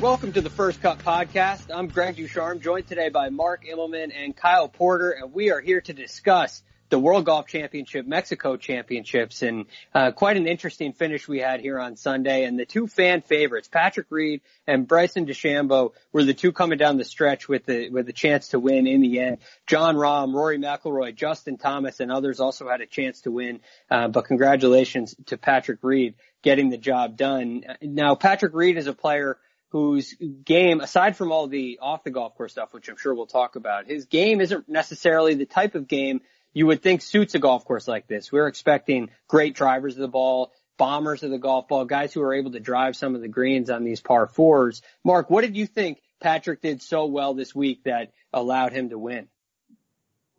[0.00, 1.70] Welcome to the First Cut Podcast.
[1.70, 5.82] I'm Greg Ducharme, joined today by Mark Immelman and Kyle Porter, and we are here
[5.82, 11.40] to discuss the World Golf Championship, Mexico Championships, and uh, quite an interesting finish we
[11.40, 12.44] had here on Sunday.
[12.44, 16.96] And the two fan favorites, Patrick Reed and Bryson DeChambeau, were the two coming down
[16.96, 19.36] the stretch with the with a chance to win in the end.
[19.66, 23.60] Jon Rahm, Rory McIlroy, Justin Thomas, and others also had a chance to win.
[23.90, 27.64] Uh, but congratulations to Patrick Reed getting the job done.
[27.82, 29.36] Now, Patrick Reed is a player
[29.70, 33.26] whose game, aside from all the off the golf course stuff, which I'm sure we'll
[33.26, 36.20] talk about, his game isn't necessarily the type of game
[36.52, 38.32] you would think suits a golf course like this.
[38.32, 42.34] We're expecting great drivers of the ball, bombers of the golf ball, guys who are
[42.34, 44.82] able to drive some of the greens on these par fours.
[45.04, 48.98] Mark, what did you think Patrick did so well this week that allowed him to
[48.98, 49.28] win?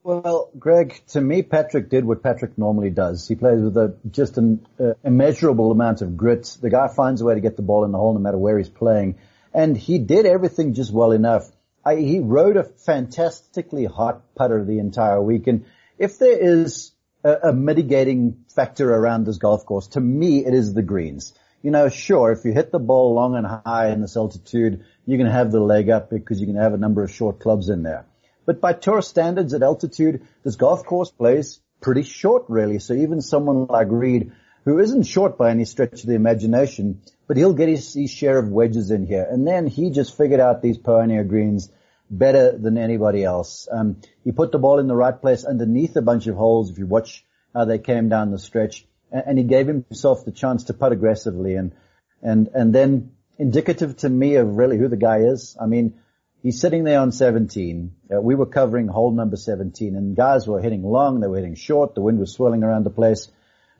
[0.03, 3.27] Well, Greg, to me, Patrick did what Patrick normally does.
[3.27, 6.57] He plays with a, just an uh, immeasurable amount of grit.
[6.59, 8.57] The guy finds a way to get the ball in the hole no matter where
[8.57, 9.19] he's playing.
[9.53, 11.51] And he did everything just well enough.
[11.85, 15.45] I, he rode a fantastically hot putter the entire week.
[15.45, 15.65] And
[15.99, 16.93] if there is
[17.23, 21.33] a, a mitigating factor around this golf course, to me, it is the greens.
[21.61, 25.17] You know, sure, if you hit the ball long and high in this altitude, you
[25.19, 27.83] can have the leg up because you can have a number of short clubs in
[27.83, 28.07] there.
[28.45, 32.79] But by tour standards at altitude, this golf course plays pretty short really.
[32.79, 34.31] So even someone like Reed,
[34.65, 38.37] who isn't short by any stretch of the imagination, but he'll get his, his share
[38.37, 39.27] of wedges in here.
[39.29, 41.71] And then he just figured out these Poa annua greens
[42.09, 43.67] better than anybody else.
[43.71, 46.69] Um, he put the ball in the right place underneath a bunch of holes.
[46.69, 47.25] If you watch
[47.55, 50.91] how they came down the stretch, and, and he gave himself the chance to putt
[50.91, 51.73] aggressively, and
[52.21, 55.57] and and then indicative to me of really who the guy is.
[55.59, 56.00] I mean,
[56.41, 57.95] he's sitting there on 17.
[58.13, 61.55] Uh, we were covering hole number 17, and guys were hitting long, they were hitting
[61.55, 61.95] short.
[61.95, 63.29] The wind was swirling around the place.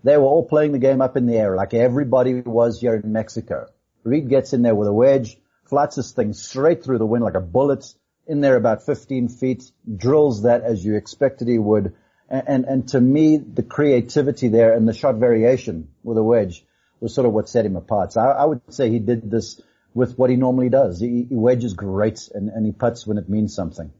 [0.04, 3.12] They were all playing the game up in the air, like everybody was here in
[3.12, 3.68] Mexico.
[4.04, 7.36] Reed gets in there with a wedge, flights this thing straight through the wind like
[7.36, 7.86] a bullet
[8.28, 11.94] in there about 15 feet, drills that as you expected he would.
[12.30, 16.66] And, and, and to me, the creativity there and the shot variation with a wedge
[17.00, 18.14] was sort of what set him apart.
[18.14, 19.60] So I, I would say he did this
[19.94, 21.00] with what he normally does.
[21.00, 23.92] He, he wedges great and, and he puts when it means something.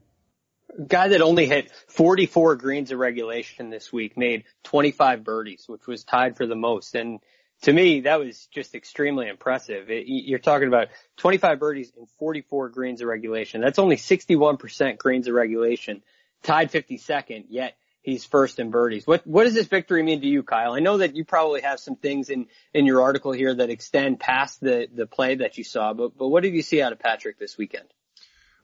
[0.86, 6.02] Guy that only hit 44 greens of regulation this week made 25 birdies, which was
[6.02, 6.94] tied for the most.
[6.94, 7.20] And
[7.62, 9.90] to me, that was just extremely impressive.
[9.90, 10.88] It, you're talking about
[11.18, 13.60] 25 birdies and 44 greens of regulation.
[13.60, 16.02] That's only 61% greens of regulation,
[16.42, 19.06] tied 52nd, yet he's first in birdies.
[19.06, 20.74] What, what does this victory mean to you, Kyle?
[20.74, 24.20] I know that you probably have some things in, in your article here that extend
[24.20, 26.98] past the, the play that you saw, but, but what did you see out of
[26.98, 27.86] Patrick this weekend?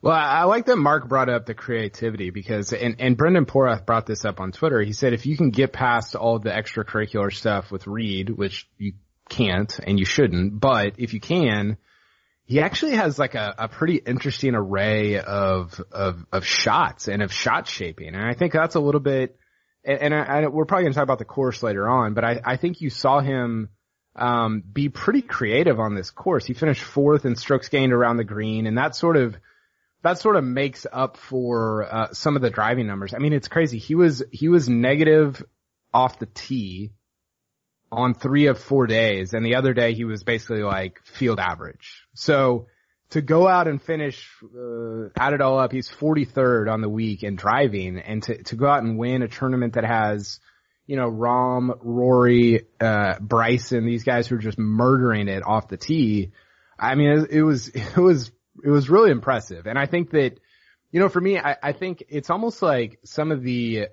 [0.00, 4.06] Well, I like that Mark brought up the creativity because, and, and Brendan Porath brought
[4.06, 4.81] this up on Twitter.
[4.81, 8.93] He said if you can get past all the extracurricular stuff with Reed, which you
[9.28, 11.78] can't and you shouldn't, but if you can,
[12.48, 17.31] he actually has like a, a pretty interesting array of, of, of shots and of
[17.31, 18.14] shot shaping.
[18.14, 19.36] And I think that's a little bit,
[19.84, 22.25] and, and I, I, we're probably going to talk about the course later on, but
[22.25, 23.69] I, I think you saw him,
[24.16, 26.47] um, be pretty creative on this course.
[26.47, 29.37] He finished fourth in strokes gained around the green and that sort of,
[30.03, 33.12] that sort of makes up for uh, some of the driving numbers.
[33.12, 33.78] I mean, it's crazy.
[33.78, 35.44] He was he was negative
[35.92, 36.92] off the tee
[37.91, 42.04] on three of four days, and the other day he was basically like field average.
[42.15, 42.66] So
[43.10, 47.22] to go out and finish, uh, add it all up, he's 43rd on the week
[47.22, 50.40] in driving, and to to go out and win a tournament that has,
[50.87, 55.76] you know, Rahm, Rory, uh, Bryson, these guys who are just murdering it off the
[55.79, 56.32] tee.
[56.79, 58.31] I mean, it, it was it was
[58.62, 59.67] it was really impressive.
[59.67, 60.38] And I think that,
[60.90, 63.88] you know, for me, I, I think it's almost like some of the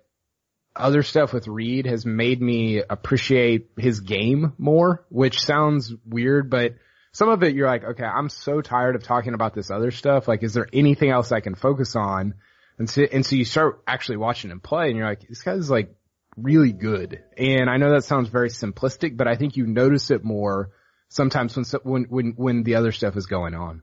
[0.75, 6.75] other stuff with Reed has made me appreciate his game more, which sounds weird, but
[7.11, 10.27] some of it you're like, okay, I'm so tired of talking about this other stuff.
[10.27, 12.33] Like, is there anything else I can focus on?
[12.77, 15.69] And so, and so you start actually watching him play and you're like, this guy's
[15.69, 15.95] like
[16.35, 17.23] really good.
[17.37, 20.71] And I know that sounds very simplistic, but I think you notice it more
[21.07, 23.81] sometimes when, when, when, when the other stuff is going on.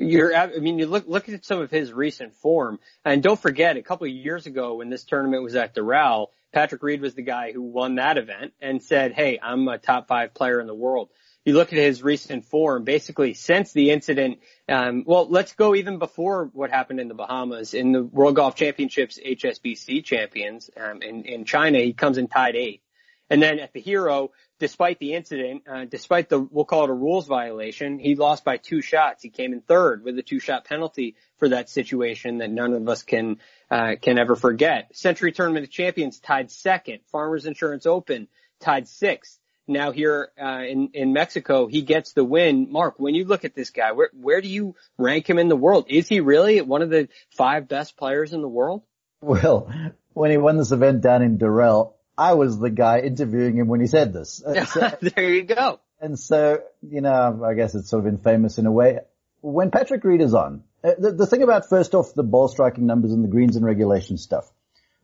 [0.00, 3.76] You're, I mean, you look, look at some of his recent form and don't forget
[3.76, 7.22] a couple of years ago when this tournament was at Doral, Patrick Reed was the
[7.22, 10.74] guy who won that event and said, Hey, I'm a top five player in the
[10.74, 11.10] world.
[11.44, 15.98] You look at his recent form, basically since the incident, um, well, let's go even
[15.98, 21.24] before what happened in the Bahamas in the World Golf Championships HSBC champions, um, in,
[21.24, 22.82] in China, he comes in tied eighth.
[23.30, 26.94] And then at the Hero, despite the incident, uh, despite the, we'll call it a
[26.94, 29.22] rules violation, he lost by two shots.
[29.22, 32.88] He came in third with a two shot penalty for that situation that none of
[32.88, 33.38] us can,
[33.70, 34.94] uh, can ever forget.
[34.94, 37.00] Sentry Tournament of Champions tied second.
[37.10, 38.28] Farmers Insurance Open
[38.60, 39.38] tied sixth.
[39.66, 42.70] Now here, uh, in, in Mexico, he gets the win.
[42.70, 45.56] Mark, when you look at this guy, where, where do you rank him in the
[45.56, 45.86] world?
[45.88, 48.82] Is he really one of the five best players in the world?
[49.20, 49.72] Well,
[50.12, 53.80] when he won this event down in Doral, I was the guy interviewing him when
[53.80, 54.42] he said this.
[54.66, 55.80] So, there you go.
[56.02, 58.98] And so, you know, I guess it's sort of infamous in a way.
[59.40, 62.84] When Patrick Reed is on, uh, the, the thing about first off the ball striking
[62.84, 64.52] numbers and the greens and regulation stuff,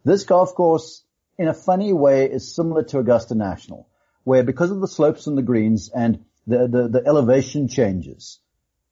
[0.05, 1.05] this golf course
[1.39, 3.89] in a funny way is similar to Augusta National,
[4.25, 8.41] where because of the slopes and the greens and the, the, the elevation changes,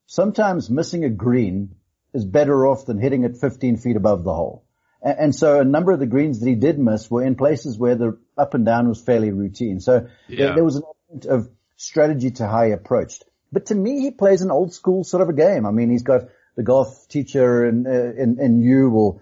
[0.06, 1.74] sometimes missing a green
[2.14, 4.63] is better off than hitting it 15 feet above the hole.
[5.04, 7.94] And so a number of the greens that he did miss were in places where
[7.94, 9.78] the up and down was fairly routine.
[9.80, 10.54] So yeah.
[10.54, 13.24] there was an element of strategy to how he approached.
[13.52, 15.66] But to me, he plays an old school sort of a game.
[15.66, 16.22] I mean, he's got
[16.56, 19.20] the golf teacher and, and, and you will,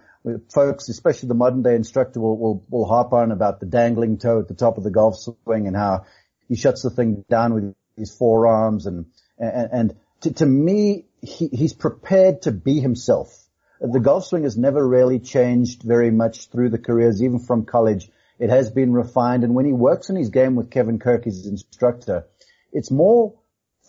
[0.54, 4.38] folks, especially the modern day instructor will, will, will harp on about the dangling toe
[4.38, 6.06] at the top of the golf swing and how
[6.48, 9.06] he shuts the thing down with his forearms and,
[9.36, 13.41] and, and to, to me, he, he's prepared to be himself
[13.82, 18.08] the golf swing has never really changed very much through the careers, even from college.
[18.38, 19.44] It has been refined.
[19.44, 22.26] And when he works in his game with Kevin Kirk, his instructor,
[22.72, 23.34] it's more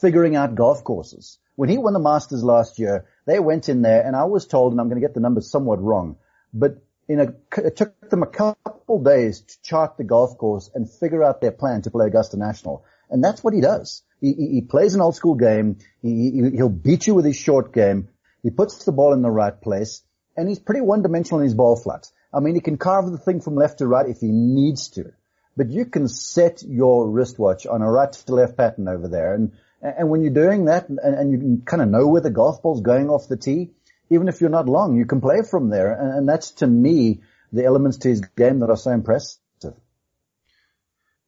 [0.01, 1.38] figuring out golf courses.
[1.56, 4.74] When he won the Masters last year, they went in there and I was told,
[4.74, 6.18] and I'm going to get the numbers somewhat wrong,
[6.54, 10.90] but in a, it took them a couple days to chart the golf course and
[10.90, 12.86] figure out their plan to play Augusta National.
[13.10, 14.01] And that's what he does.
[14.22, 15.78] He, he, he plays an old school game.
[16.01, 18.07] He, he'll beat you with his short game.
[18.44, 20.04] He puts the ball in the right place
[20.38, 22.12] and he's pretty one dimensional in his ball flight.
[22.34, 25.13] I mean, he can carve the thing from left to right if he needs to,
[25.56, 29.34] but you can set your wristwatch on a right to left pattern over there.
[29.34, 32.30] And, and when you're doing that and, and you can kind of know where the
[32.30, 33.72] golf ball's going off the tee,
[34.10, 35.94] even if you're not long, you can play from there.
[35.94, 39.40] And, and that's to me the elements to his game that are so impressive.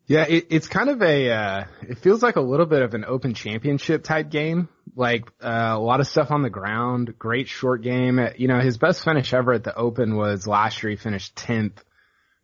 [0.07, 3.05] Yeah, it, it's kind of a, uh, it feels like a little bit of an
[3.05, 4.69] open championship type game.
[4.95, 8.19] Like, uh, a lot of stuff on the ground, great short game.
[8.37, 10.91] You know, his best finish ever at the open was last year.
[10.91, 11.77] He finished 10th.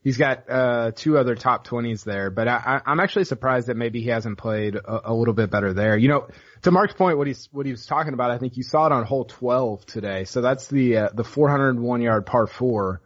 [0.04, 4.02] He's got, uh, two other top 20s there, but I, I'm actually surprised that maybe
[4.02, 5.96] he hasn't played a, a little bit better there.
[5.96, 6.28] You know,
[6.64, 8.92] to Mark's point, what he's, what he was talking about, I think you saw it
[8.92, 10.24] on hole 12 today.
[10.24, 13.02] So that's the, uh, the 401 yard par four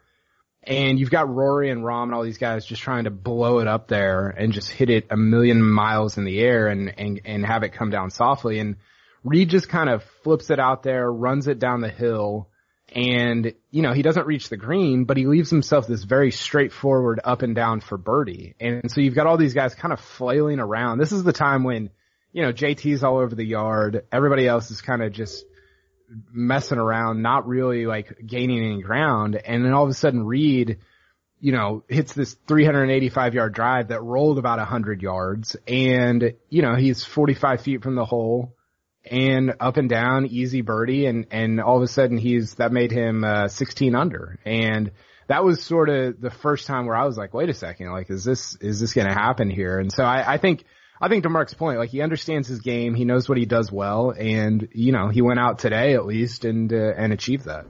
[0.67, 3.67] and you've got Rory and Rahm and all these guys just trying to blow it
[3.67, 7.45] up there and just hit it a million miles in the air and, and, and
[7.45, 8.59] have it come down softly.
[8.59, 8.77] And
[9.25, 12.47] Reed just kind of flips it out there, runs it down the hill,
[12.93, 17.19] and, you know, he doesn't reach the green, but he leaves himself this very straightforward
[17.23, 18.55] up and down for birdie.
[18.59, 20.99] And so you've got all these guys kind of flailing around.
[20.99, 21.89] This is the time when,
[22.31, 24.05] you know, JT's all over the yard.
[24.11, 25.43] Everybody else is kind of just
[26.31, 29.35] messing around, not really like gaining any ground.
[29.35, 30.77] And then all of a sudden Reed,
[31.39, 36.75] you know, hits this 385 yard drive that rolled about 100 yards and, you know,
[36.75, 38.54] he's 45 feet from the hole
[39.09, 41.05] and up and down, easy birdie.
[41.05, 44.39] And, and all of a sudden he's, that made him, uh, 16 under.
[44.45, 44.91] And
[45.27, 48.09] that was sort of the first time where I was like, wait a second, like,
[48.09, 49.79] is this, is this going to happen here?
[49.79, 50.65] And so I, I think,
[51.01, 53.71] I think to Mark's point, like he understands his game, he knows what he does
[53.71, 57.65] well, and you know he went out today at least and uh, and achieved that.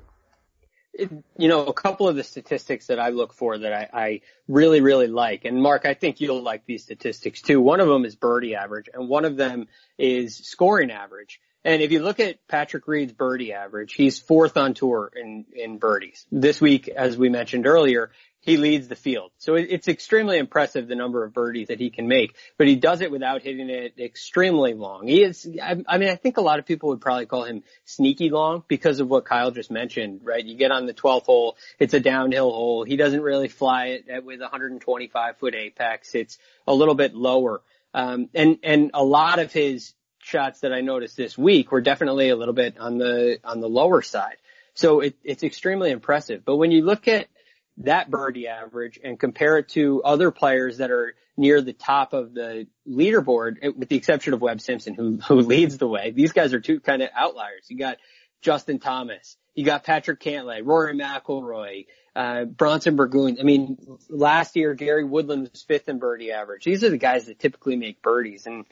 [0.98, 4.82] You know, a couple of the statistics that I look for that I, I really
[4.82, 7.60] really like, and Mark, I think you'll like these statistics too.
[7.60, 11.42] One of them is birdie average, and one of them is scoring average.
[11.66, 15.80] And if you look at Patrick Reed's birdie average, he's fourth on tour in, in
[15.80, 16.28] birdies.
[16.32, 18.12] This week, as we mentioned earlier,
[18.46, 19.32] he leads the field.
[19.40, 23.02] So it's extremely impressive the number of birdies that he can make, but he does
[23.02, 25.08] it without hitting it extremely long.
[25.08, 28.30] He is, I, mean, I think a lot of people would probably call him sneaky
[28.30, 30.46] long because of what Kyle just mentioned, right?
[30.46, 32.84] You get on the 12th hole, it's a downhill hole.
[32.84, 36.14] He doesn't really fly it with 125 foot apex.
[36.14, 36.38] It's
[36.68, 37.64] a little bit lower.
[37.96, 42.30] Um, and, and a lot of his shots that I noticed this week were definitely
[42.30, 44.38] a little bit on the, on the lower side.
[44.76, 46.46] So it, it's extremely impressive.
[46.46, 47.28] But when you look at
[47.78, 52.34] that birdie average and compare it to other players that are near the top of
[52.34, 56.12] the leaderboard, with the exception of Webb Simpson, who, who leads the way.
[56.12, 57.66] These guys are two kind of outliers.
[57.68, 57.98] You got
[58.42, 63.38] Justin Thomas, you got Patrick Cantlay, Rory McIlroy, uh, Bronson Burgoon.
[63.40, 63.78] I mean,
[64.10, 66.64] last year Gary Woodland was fifth in birdie average.
[66.64, 68.66] These are the guys that typically make birdies, and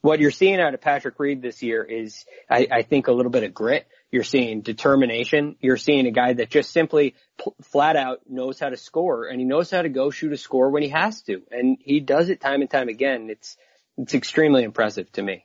[0.00, 3.30] what you're seeing out of Patrick Reed this year is, I, I think, a little
[3.30, 3.86] bit of grit.
[4.10, 5.56] You're seeing determination.
[5.60, 9.38] You're seeing a guy that just simply pl- flat out knows how to score and
[9.38, 11.42] he knows how to go shoot a score when he has to.
[11.50, 13.28] And he does it time and time again.
[13.30, 13.56] It's,
[13.98, 15.44] it's extremely impressive to me.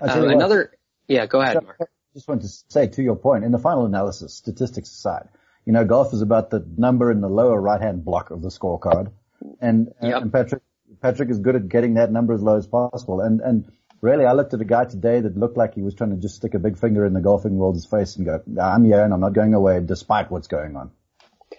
[0.00, 0.72] Um, another,
[1.08, 1.76] yeah, go ahead, Mark.
[1.80, 5.28] I Just want to say to your point, in the final analysis, statistics aside,
[5.64, 9.10] you know, golf is about the number in the lower right-hand block of the scorecard.
[9.60, 10.22] And, yep.
[10.22, 10.62] and Patrick,
[11.00, 13.20] Patrick is good at getting that number as low as possible.
[13.20, 16.10] And, and really, I looked at a guy today that looked like he was trying
[16.10, 19.02] to just stick a big finger in the golfing world's face and go, I'm here
[19.02, 20.90] and I'm not going away despite what's going on.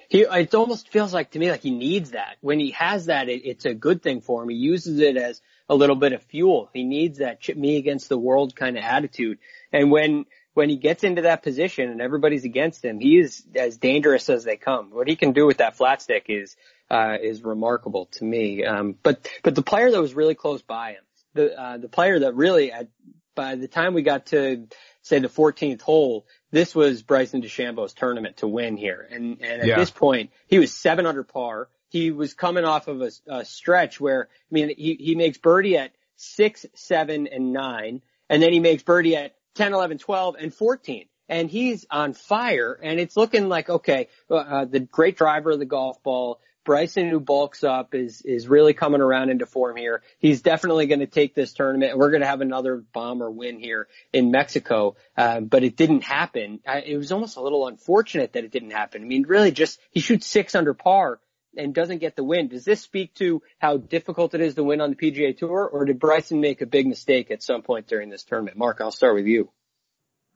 [0.08, 2.38] He, it almost feels like to me like he needs that.
[2.42, 4.50] When he has that, it, it's a good thing for him.
[4.50, 6.70] He uses it as a little bit of fuel.
[6.74, 9.38] He needs that chip me against the world kind of attitude.
[9.72, 13.78] And when, when he gets into that position and everybody's against him, he is as
[13.78, 14.90] dangerous as they come.
[14.92, 16.56] What he can do with that flat stick is,
[16.90, 18.66] uh, is remarkable to me.
[18.66, 21.04] Um, but, but the player that was really close by him,
[21.34, 22.90] the uh, the player that really at
[23.36, 24.68] by the time we got to
[25.02, 29.68] say the 14th hole, this was Bryson DeChambeau's tournament to win here, and and at
[29.68, 29.76] yeah.
[29.78, 31.70] this point he was seven under par.
[31.90, 35.78] He was coming off of a, a stretch where I mean he he makes birdie
[35.78, 40.54] at six, seven, and nine, and then he makes birdie at 10, 11, 12, and
[40.54, 45.60] 14 and he's on fire and it's looking like okay uh, the great driver of
[45.60, 50.04] the golf ball Bryson, who bulks up, is is really coming around into form here.
[50.20, 51.98] He's definitely going to take this tournament.
[51.98, 56.60] We're going to have another bomber win here in Mexico, uh, but it didn't happen.
[56.68, 59.02] I, it was almost a little unfortunate that it didn't happen.
[59.02, 61.20] I mean, really, just he shoots six under par
[61.58, 62.50] and doesn't get the win.
[62.50, 65.86] Does this speak to how difficult it is to win on the PGA Tour, or
[65.86, 68.58] did Bryson make a big mistake at some point during this tournament?
[68.58, 69.50] Mark, I'll start with you.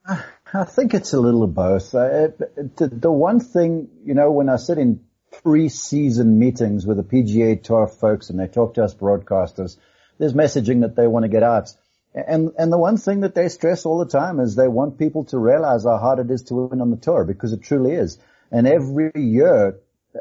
[0.04, 1.94] I think it's a little of both.
[1.94, 2.30] Uh,
[2.76, 4.98] the, the one thing, you know, when I sit in
[5.42, 9.76] pre-season meetings with the PGA Tour folks and they talk to us broadcasters.
[10.18, 11.72] There's messaging that they want to get out.
[12.14, 15.24] And, and the one thing that they stress all the time is they want people
[15.26, 18.18] to realize how hard it is to win on the tour because it truly is.
[18.52, 19.80] And every year,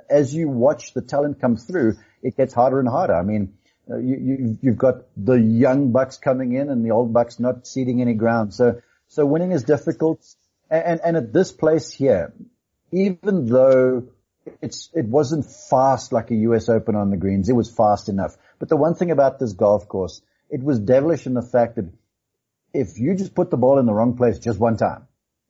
[0.10, 3.14] as you watch the talent come through, it gets harder and harder.
[3.14, 3.54] I mean,
[3.90, 7.68] uh, you, you, you've got the young bucks coming in and the old bucks not
[7.68, 8.54] ceding any ground.
[8.54, 10.26] So, so winning is difficult.
[10.72, 12.34] And, and at this place here,
[12.92, 14.08] even though
[14.62, 17.50] it's it wasn't fast like a US Open on the greens.
[17.50, 18.36] It was fast enough.
[18.60, 21.90] But the one thing about this golf course, it was devilish in the fact that
[22.74, 25.08] if you just put the ball in the wrong place just one time,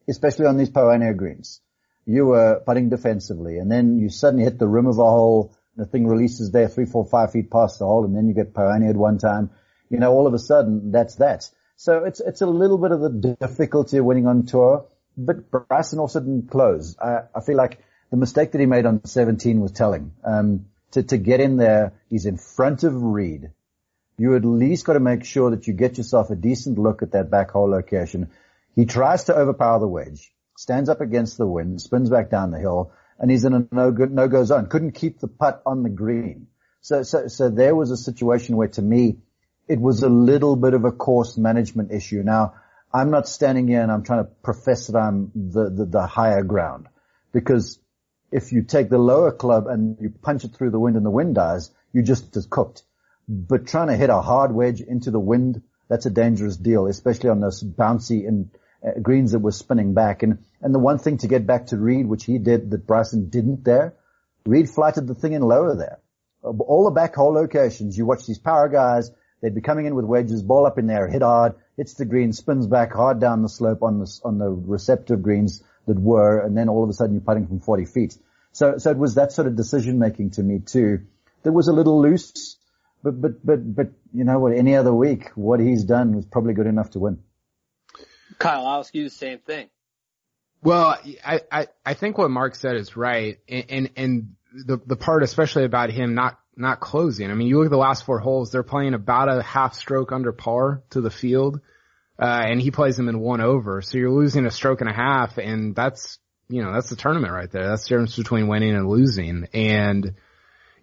[0.09, 1.61] especially on these Poa annua greens,
[2.05, 5.55] you were putting defensively, and then you suddenly hit the rim of a hole.
[5.75, 8.53] The thing releases there three, four, five feet past the hole, and then you get
[8.53, 9.51] pioneered one time.
[9.89, 11.49] You know, all of a sudden, that's that.
[11.75, 14.85] So it's it's a little bit of the difficulty of winning on tour.
[15.17, 16.97] But Bryson also didn't close.
[16.99, 17.79] I, I feel like
[18.13, 20.13] the mistake that he made on 17 was telling.
[20.23, 23.49] Um, to, to get in there, he's in front of Reed.
[24.19, 27.13] You at least got to make sure that you get yourself a decent look at
[27.13, 28.29] that back hole location.
[28.75, 32.59] He tries to overpower the wedge, stands up against the wind, spins back down the
[32.59, 34.67] hill, and he's in a no good, no go zone.
[34.67, 36.45] Couldn't keep the putt on the green.
[36.81, 39.17] So, so, so there was a situation where to me,
[39.67, 42.21] it was a little bit of a course management issue.
[42.21, 42.53] Now,
[42.93, 46.43] I'm not standing here and I'm trying to profess that I'm the, the, the higher
[46.43, 46.89] ground
[47.31, 47.79] because
[48.33, 51.11] if you take the lower club and you punch it through the wind and the
[51.11, 52.81] wind dies, you're just as cooked.
[53.29, 57.29] But trying to hit a hard wedge into the wind, that's a dangerous deal, especially
[57.29, 58.49] on those bouncy and
[58.85, 60.23] uh, greens that were spinning back.
[60.23, 63.29] And, and the one thing to get back to Reed, which he did that Bryson
[63.29, 63.93] didn't there,
[64.45, 65.99] Reed flighted the thing in lower there.
[66.41, 69.11] All the back hole locations, you watch these power guys,
[69.41, 72.33] they'd be coming in with wedges, ball up in there, hit hard, hits the green,
[72.33, 76.57] spins back hard down the slope on the, on the receptive greens that were, and
[76.57, 78.17] then all of a sudden you're putting from 40 feet.
[78.51, 81.01] So, so it was that sort of decision making to me too.
[81.43, 82.57] That was a little loose,
[83.03, 86.53] but, but, but, but, you know what, any other week, what he's done was probably
[86.53, 87.19] good enough to win.
[88.39, 89.69] Kyle, I'll ask you the same thing.
[90.61, 93.39] Well, I, I, I think what Mark said is right.
[93.49, 97.29] And, and, and the, the part especially about him not, not closing.
[97.29, 100.11] I mean, you look at the last four holes, they're playing about a half stroke
[100.11, 101.59] under par to the field.
[102.19, 103.81] Uh, and he plays them in one over.
[103.81, 107.33] So you're losing a stroke and a half and that's, you know, that's the tournament
[107.33, 107.67] right there.
[107.67, 109.47] That's the difference between winning and losing.
[109.53, 110.13] And,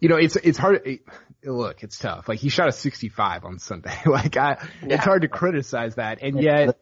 [0.01, 0.83] you know, it's, it's hard.
[0.85, 1.01] It,
[1.45, 2.29] look, it's tough.
[2.29, 3.97] Like he shot a 65 on Sunday.
[4.07, 4.95] like I, yeah.
[4.95, 6.21] it's hard to criticize that.
[6.21, 6.77] And yet,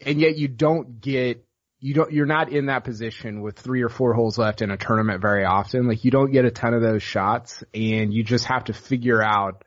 [0.00, 1.44] and yet you don't get,
[1.80, 4.78] you don't, you're not in that position with three or four holes left in a
[4.78, 5.86] tournament very often.
[5.86, 9.22] Like you don't get a ton of those shots and you just have to figure
[9.22, 9.62] out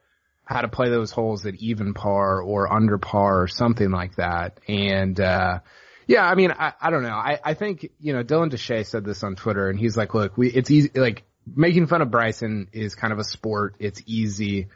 [0.47, 4.59] how to play those holes at even par or under par or something like that.
[4.67, 5.59] And, uh,
[6.07, 7.09] Yeah, I mean, I, I don't know.
[7.09, 10.37] I, I think, you know, Dylan DeShay said this on Twitter and he's like, look,
[10.37, 11.23] we, it's easy, like,
[11.53, 13.75] making fun of Bryson is kind of a sport.
[13.79, 14.67] It's easy,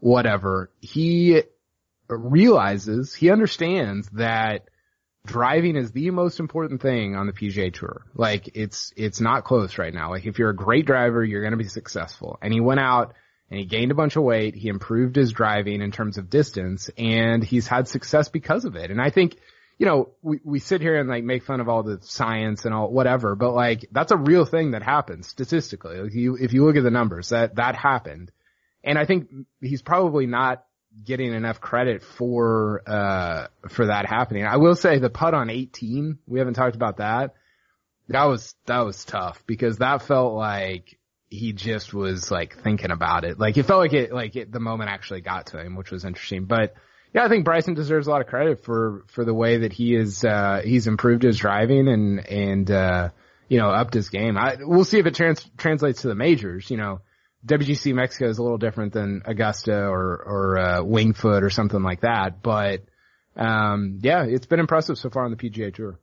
[0.00, 0.70] whatever.
[0.80, 1.42] He
[2.08, 4.68] realizes, he understands that
[5.26, 8.06] driving is the most important thing on the PGA Tour.
[8.14, 10.08] Like, it's, it's not close right now.
[10.10, 12.38] Like, if you're a great driver, you're going to be successful.
[12.40, 13.12] And he went out
[13.50, 14.54] and he gained a bunch of weight.
[14.54, 18.90] He improved his driving in terms of distance and he's had success because of it.
[18.90, 19.36] And I think,
[19.78, 22.74] you know, we, we sit here and like make fun of all the science and
[22.74, 25.98] all whatever, but like that's a real thing that happens statistically.
[25.98, 28.30] Like you, if you look at the numbers that, that happened.
[28.84, 29.28] And I think
[29.60, 30.64] he's probably not
[31.04, 34.44] getting enough credit for, uh, for that happening.
[34.44, 37.34] I will say the putt on 18, we haven't talked about that.
[38.08, 40.98] That was, that was tough because that felt like
[41.30, 43.38] he just was like thinking about it.
[43.38, 46.04] Like it felt like it, like it, the moment actually got to him, which was
[46.04, 46.44] interesting.
[46.46, 46.74] But
[47.14, 49.94] yeah, I think Bryson deserves a lot of credit for, for the way that he
[49.94, 53.08] is, uh, he's improved his driving and, and, uh,
[53.48, 54.36] you know, upped his game.
[54.36, 57.00] I, we'll see if it trans, translates to the majors, you know.
[57.46, 61.82] WGC Mexico is a little different than Augusta or, or, uh, Winged Foot or something
[61.82, 62.42] like that.
[62.42, 62.82] But,
[63.36, 65.98] um, yeah, it's been impressive so far on the PGA Tour.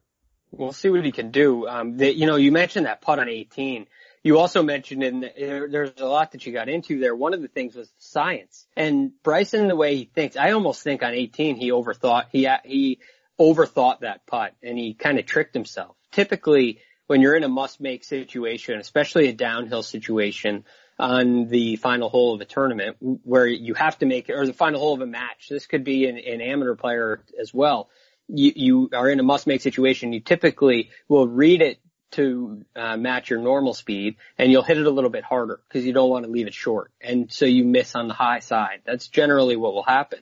[0.51, 1.67] We'll see what he can do.
[1.67, 3.85] Um, the, you know, you mentioned that putt on 18
[4.25, 7.15] you also mentioned in the, there's a lot that you got into there.
[7.15, 11.03] One of the things was science and Bryson, the way he thinks, I almost think
[11.03, 12.99] on 18 he overthought, he, he
[13.39, 15.95] overthought that putt and he kind of tricked himself.
[16.11, 20.65] Typically when you're in a must make situation, especially a downhill situation
[20.97, 24.53] on the final hole of a tournament where you have to make it or the
[24.53, 27.91] final hole of a match, this could be an, an amateur player as well.
[28.27, 30.13] You, you are in a must make situation.
[30.13, 31.79] You typically will read it
[32.11, 35.85] to uh, match your normal speed and you'll hit it a little bit harder because
[35.85, 36.91] you don't want to leave it short.
[37.01, 38.81] And so you miss on the high side.
[38.85, 40.19] That's generally what will happen.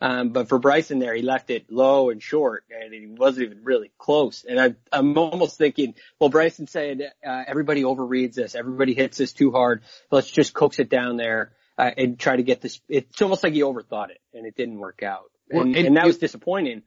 [0.00, 3.64] Um, but for Bryson there, he left it low and short and he wasn't even
[3.64, 4.44] really close.
[4.48, 8.54] And I, I'm almost thinking, well, Bryson said, uh, everybody overreads this.
[8.54, 9.82] Everybody hits this too hard.
[10.10, 12.80] Let's just coax it down there, uh, and try to get this.
[12.88, 15.30] It's almost like he overthought it and it didn't work out.
[15.50, 16.82] And, well, and, and that was disappointing.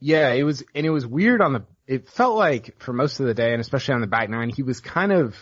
[0.00, 3.26] Yeah, it was, and it was weird on the it felt like for most of
[3.26, 5.34] the day, and especially on the back nine, he was kind of,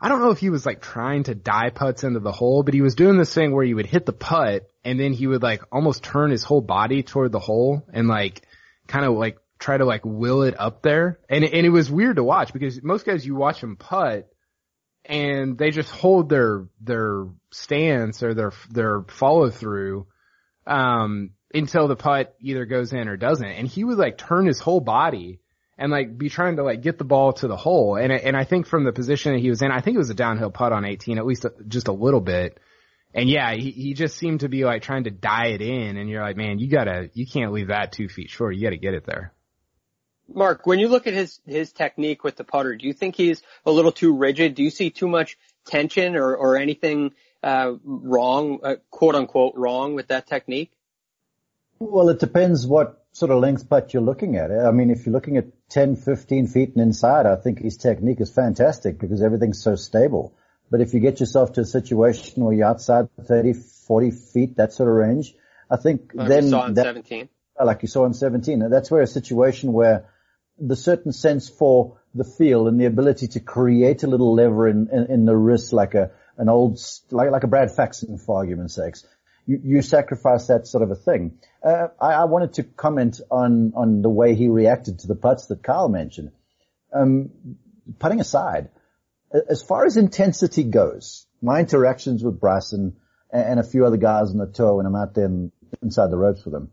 [0.00, 2.74] I don't know if he was like trying to die putts into the hole, but
[2.74, 5.42] he was doing this thing where he would hit the putt and then he would
[5.42, 8.46] like almost turn his whole body toward the hole and like
[8.86, 11.18] kind of like try to like will it up there.
[11.28, 14.28] And, and it was weird to watch because most guys you watch them putt
[15.04, 20.06] and they just hold their, their stance or their, their follow through,
[20.68, 23.46] um, until the putt either goes in or doesn't.
[23.46, 25.40] And he would like turn his whole body
[25.78, 27.96] and like be trying to like get the ball to the hole.
[27.96, 30.10] And and I think from the position that he was in, I think it was
[30.10, 32.58] a downhill putt on 18, at least a, just a little bit.
[33.14, 36.10] And yeah, he he just seemed to be like trying to die it in, and
[36.10, 38.56] you're like, man, you gotta, you can't leave that two feet short.
[38.56, 39.32] You gotta get it there.
[40.26, 43.42] Mark, when you look at his his technique with the putter, do you think he's
[43.64, 44.56] a little too rigid?
[44.56, 47.12] Do you see too much tension or or anything
[47.42, 50.72] uh, wrong, uh, quote unquote, wrong with that technique?
[51.78, 54.50] Well, it depends what sort of length putt you're looking at.
[54.50, 58.20] I mean, if you're looking at 10, 15 feet and inside, I think his technique
[58.20, 60.34] is fantastic because everything's so stable.
[60.70, 64.72] But if you get yourself to a situation where you're outside 30, 40 feet, that
[64.72, 65.34] sort of range,
[65.70, 66.44] I think like then.
[66.44, 67.28] You saw in that, 17.
[67.62, 68.70] Like you saw in 17.
[68.70, 70.10] That's where a situation where
[70.58, 74.88] the certain sense for the feel and the ability to create a little lever in,
[74.92, 78.74] in, in the wrist like a, an old, like, like a Brad Faxon for argument's
[78.74, 79.04] sakes
[79.46, 81.38] you, you sacrifice that sort of a thing.
[81.62, 85.46] Uh, I, I, wanted to comment on, on the way he reacted to the putts
[85.46, 86.32] that Kyle mentioned.
[86.92, 87.30] Um,
[87.98, 88.70] putting aside,
[89.48, 92.96] as far as intensity goes, my interactions with Bryson
[93.30, 95.30] and, and a few other guys on the tour when I'm out there
[95.82, 96.70] inside the ropes with him,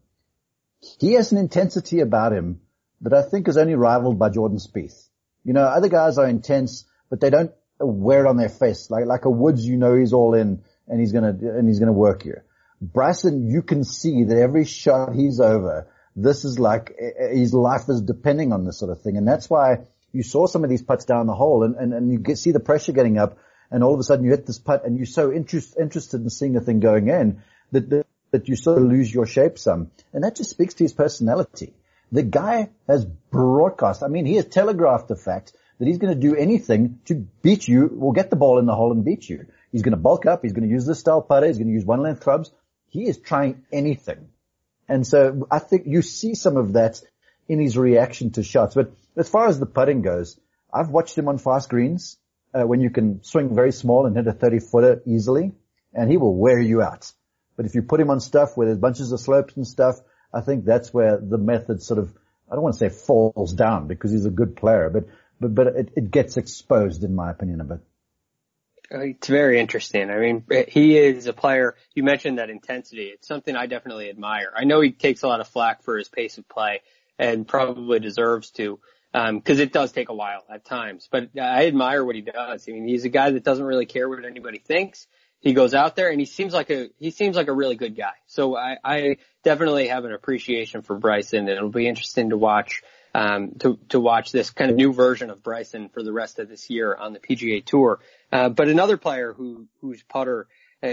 [0.99, 2.61] he has an intensity about him
[3.01, 5.09] that I think is only rivaled by Jordan Spieth.
[5.43, 8.89] You know, other guys are intense, but they don't wear it on their face.
[8.89, 11.91] Like, like a Woods, you know he's all in and he's gonna, and he's gonna
[11.91, 12.35] work you.
[12.81, 17.87] Bryson, you can see that every shot he's over, this is like eh, his life
[17.87, 20.81] is depending on this sort of thing, and that's why you saw some of these
[20.81, 23.37] putts down the hole, and and, and you get, see the pressure getting up,
[23.69, 26.29] and all of a sudden you hit this putt, and you're so interest, interested in
[26.29, 29.91] seeing the thing going in that, that that you sort of lose your shape some,
[30.11, 31.73] and that just speaks to his personality.
[32.11, 34.03] The guy has broadcast.
[34.03, 37.67] I mean, he has telegraphed the fact that he's going to do anything to beat
[37.67, 39.47] you or get the ball in the hole and beat you.
[39.71, 40.41] He's going to bulk up.
[40.43, 41.47] He's going to use this style putter.
[41.47, 42.51] He's going to use one length clubs.
[42.91, 44.29] He is trying anything.
[44.87, 47.01] And so I think you see some of that
[47.47, 48.75] in his reaction to shots.
[48.75, 50.39] But as far as the putting goes,
[50.71, 52.17] I've watched him on fast greens
[52.53, 55.53] uh, when you can swing very small and hit a 30 footer easily,
[55.93, 57.11] and he will wear you out.
[57.57, 59.95] But if you put him on stuff where there's bunches of slopes and stuff,
[60.33, 62.13] I think that's where the method sort of
[62.51, 65.05] I don't want to say falls down because he's a good player, but,
[65.39, 67.79] but, but it, it gets exposed in my opinion a bit.
[68.93, 70.09] It's very interesting.
[70.09, 71.75] I mean, he is a player.
[71.95, 73.05] You mentioned that intensity.
[73.05, 74.51] It's something I definitely admire.
[74.55, 76.81] I know he takes a lot of flack for his pace of play
[77.17, 78.79] and probably deserves to,
[79.13, 82.67] um, cause it does take a while at times, but I admire what he does.
[82.67, 85.07] I mean, he's a guy that doesn't really care what anybody thinks.
[85.39, 87.95] He goes out there and he seems like a, he seems like a really good
[87.95, 88.13] guy.
[88.27, 92.83] So I, I definitely have an appreciation for Bryson and it'll be interesting to watch
[93.13, 96.49] um, to to watch this kind of new version of Bryson for the rest of
[96.49, 97.99] this year on the PGA Tour.
[98.31, 100.47] Uh, but another player who whose putter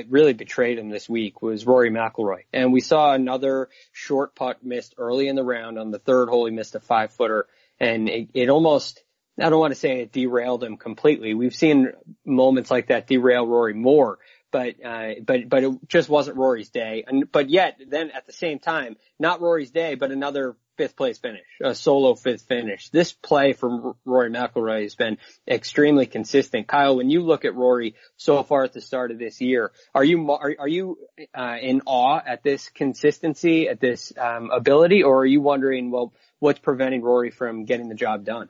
[0.08, 4.94] really betrayed him this week was Rory McIlroy, and we saw another short putt missed
[4.98, 6.44] early in the round on the third hole.
[6.46, 7.46] He missed a five footer,
[7.80, 9.02] and it, it almost
[9.40, 11.34] I don't want to say it derailed him completely.
[11.34, 11.92] We've seen
[12.24, 14.18] moments like that derail Rory more,
[14.50, 17.04] but uh, but but it just wasn't Rory's day.
[17.06, 21.18] And but yet then at the same time, not Rory's day, but another fifth place
[21.18, 22.88] finish, a solo fifth finish.
[22.90, 26.68] This play from Rory McIlroy has been extremely consistent.
[26.68, 30.04] Kyle, when you look at Rory so far at the start of this year, are
[30.04, 30.98] you are, are you
[31.34, 36.14] uh, in awe at this consistency, at this um, ability, or are you wondering, well,
[36.38, 38.48] what's preventing Rory from getting the job done?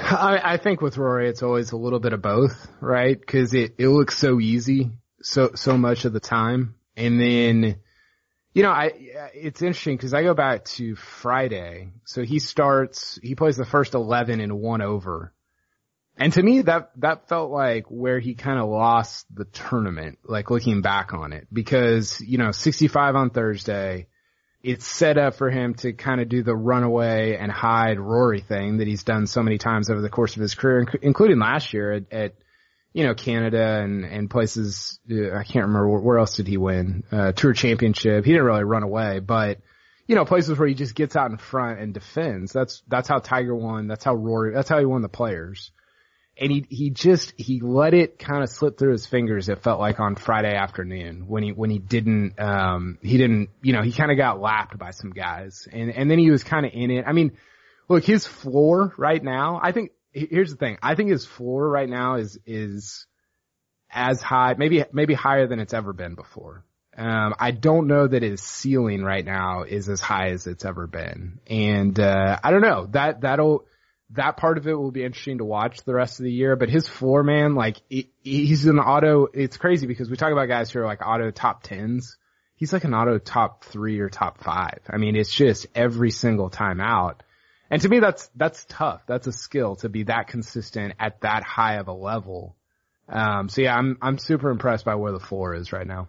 [0.00, 3.24] I, I think with Rory, it's always a little bit of both, right?
[3.26, 6.74] Cause it, it looks so easy so, so much of the time.
[6.96, 7.76] And then,
[8.54, 8.92] you know, I,
[9.34, 11.92] it's interesting because I go back to Friday.
[12.04, 15.32] So he starts, he plays the first 11 in one over.
[16.16, 20.50] And to me, that, that felt like where he kind of lost the tournament, like
[20.50, 24.08] looking back on it because, you know, 65 on Thursday,
[24.62, 28.78] it's set up for him to kind of do the runaway and hide Rory thing
[28.78, 31.92] that he's done so many times over the course of his career, including last year
[31.92, 32.34] at, at
[32.92, 36.56] you know, Canada and, and places, uh, I can't remember where, where else did he
[36.56, 38.24] win, uh, tour championship.
[38.24, 39.60] He didn't really run away, but
[40.06, 42.52] you know, places where he just gets out in front and defends.
[42.52, 43.86] That's, that's how Tiger won.
[43.86, 45.70] That's how Rory, that's how he won the players
[46.38, 49.48] and he he just he let it kind of slip through his fingers.
[49.48, 53.72] It felt like on Friday afternoon when he when he didn't um he didn't you
[53.72, 56.64] know he kind of got lapped by some guys and and then he was kind
[56.64, 57.04] of in it.
[57.06, 57.32] I mean,
[57.88, 59.60] look his floor right now.
[59.62, 60.78] I think here's the thing.
[60.82, 63.06] I think his floor right now is is
[63.90, 66.64] as high, maybe maybe higher than it's ever been before.
[66.96, 70.88] Um, I don't know that his ceiling right now is as high as it's ever
[70.88, 73.66] been, and uh, I don't know that that'll
[74.10, 76.56] that part of it will be interesting to watch the rest of the year.
[76.56, 79.26] But his floor man, like he's an auto.
[79.32, 82.16] It's crazy because we talk about guys who are like auto top tens.
[82.56, 84.80] He's like an auto top three or top five.
[84.88, 87.22] I mean, it's just every single time out.
[87.70, 89.02] And to me, that's, that's tough.
[89.06, 92.56] That's a skill to be that consistent at that high of a level.
[93.08, 96.08] Um, so yeah, I'm, I'm super impressed by where the floor is right now.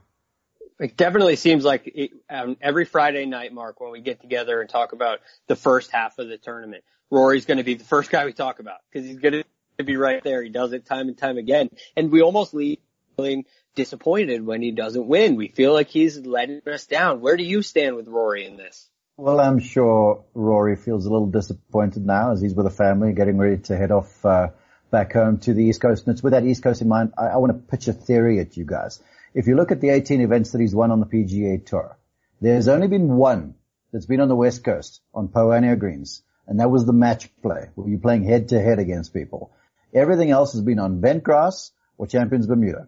[0.80, 4.70] It definitely seems like it, um, every Friday night, Mark, when we get together and
[4.70, 8.26] talk about the first half of the tournament, Rory's going to be the first guy
[8.26, 9.44] we talk about because he's going
[9.78, 10.42] to be right there.
[10.42, 11.70] He does it time and time again.
[11.98, 12.78] And we almost leave
[13.18, 15.36] feeling disappointed when he doesn't win.
[15.36, 17.20] We feel like he's letting us down.
[17.20, 18.90] Where do you stand with Rory in this?
[19.18, 23.38] Well, I'm sure Rory feels a little disappointed now as he's with a family getting
[23.38, 24.50] ready to head off uh,
[24.92, 26.08] back home to the East Coast.
[26.08, 28.40] And it's with that East Coast in mind, I, I want to pitch a theory
[28.40, 29.02] at you guys.
[29.34, 31.98] If you look at the 18 events that he's won on the PGA Tour,
[32.42, 33.56] there's only been one
[33.92, 37.70] that's been on the West Coast on annua greens and that was the match play,
[37.76, 39.52] where you're playing head to head against people.
[39.94, 42.88] Everything else has been on bent grass or Champions Bermuda.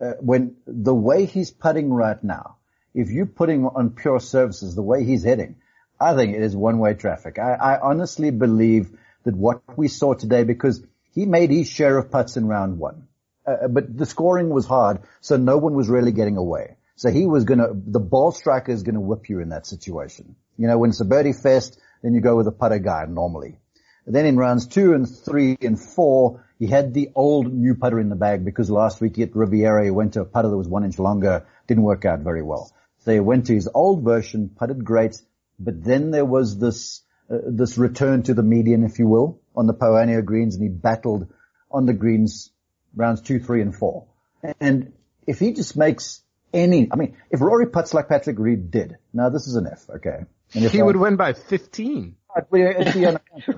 [0.00, 2.58] Uh, when the way he's putting right now,
[2.94, 5.56] if you put him on pure surfaces, the way he's hitting,
[5.98, 7.38] I think it is one-way traffic.
[7.38, 8.90] I, I honestly believe
[9.24, 13.08] that what we saw today, because he made his share of putts in round one,
[13.46, 16.76] uh, but the scoring was hard, so no one was really getting away.
[16.96, 20.36] So he was gonna, the ball striker is gonna whip you in that situation.
[20.58, 23.56] You know, when it's a birdie fest, then you go with a putter guy normally.
[24.06, 28.08] Then in rounds two and three and four, he had the old new putter in
[28.08, 30.68] the bag because last week he at Riviera he went to a putter that was
[30.68, 32.72] one inch longer, didn't work out very well.
[33.00, 35.20] So he went to his old version, putted great,
[35.58, 39.66] but then there was this, uh, this return to the median, if you will, on
[39.66, 41.32] the Poa annua greens and he battled
[41.70, 42.50] on the greens
[42.94, 44.06] rounds two, three and four.
[44.60, 44.92] And
[45.26, 46.22] if he just makes
[46.52, 49.88] any, I mean, if Rory puts like Patrick Reed did, now this is an F,
[49.96, 50.24] okay?
[50.52, 52.16] he would win by 15.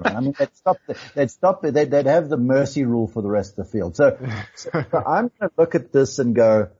[0.04, 3.30] I mean, they'd stop, the, they'd stop, they'd, they'd have the mercy rule for the
[3.30, 3.96] rest of the field.
[3.96, 4.18] So,
[4.56, 6.70] so I'm going to look at this and go,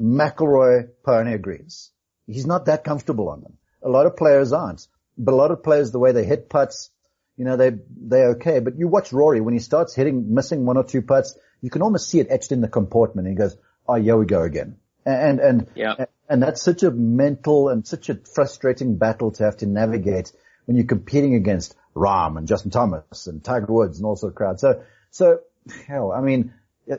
[0.00, 1.90] McIlroy, Poa annua greens.
[2.26, 3.58] He's not that comfortable on them.
[3.82, 6.90] A lot of players aren't, but a lot of players, the way they hit putts,
[7.36, 8.60] you know, they, they're okay.
[8.60, 11.82] But you watch Rory, when he starts hitting, missing one or two putts, you can
[11.82, 13.28] almost see it etched in the comportment.
[13.28, 13.56] He goes,
[13.88, 14.76] oh, here we go again.
[15.04, 16.06] And, and, yeah.
[16.28, 20.32] and that's such a mental and such a frustrating battle to have to navigate
[20.64, 24.36] when you're competing against Rahm and Justin Thomas and Tiger Woods and all sort of
[24.36, 24.60] crowds.
[24.60, 25.40] So, so,
[25.86, 26.52] hell, I mean,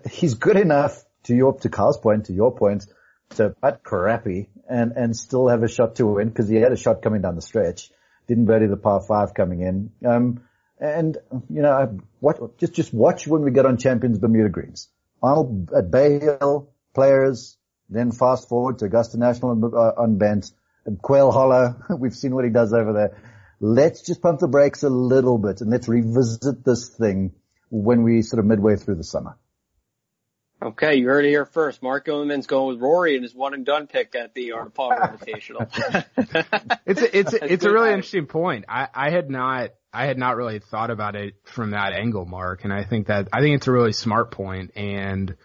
[0.09, 2.85] he's good enough to your, to Kyle's point, to your point,
[3.31, 6.77] to putt crappy and, and still have a shot to win because he had a
[6.77, 7.91] shot coming down the stretch.
[8.27, 9.91] Didn't birdie the par five coming in.
[10.05, 10.41] Um,
[10.79, 11.17] and,
[11.49, 14.89] you know, what, just, just watch when we get on Champions Bermuda Greens.
[15.23, 17.57] Arnold at Bay Hill, players,
[17.89, 20.51] then fast forward to Augusta National on, uh, on Bent,
[21.01, 21.75] Quail Hollow.
[21.97, 23.21] We've seen what he does over there.
[23.59, 27.33] Let's just pump the brakes a little bit and let's revisit this thing
[27.69, 29.37] when we sort of midway through the summer.
[30.59, 31.83] Okay, you heard it here first.
[31.83, 35.17] Mark Immelman's going with Rory and his one and done pick at the Arnold Palmer
[35.17, 35.69] Invitational.
[36.85, 38.65] it's a, it's a, it's a really interesting point.
[38.67, 42.63] I, I had not I had not really thought about it from that angle, Mark,
[42.63, 45.35] and I think that I think it's a really smart point, and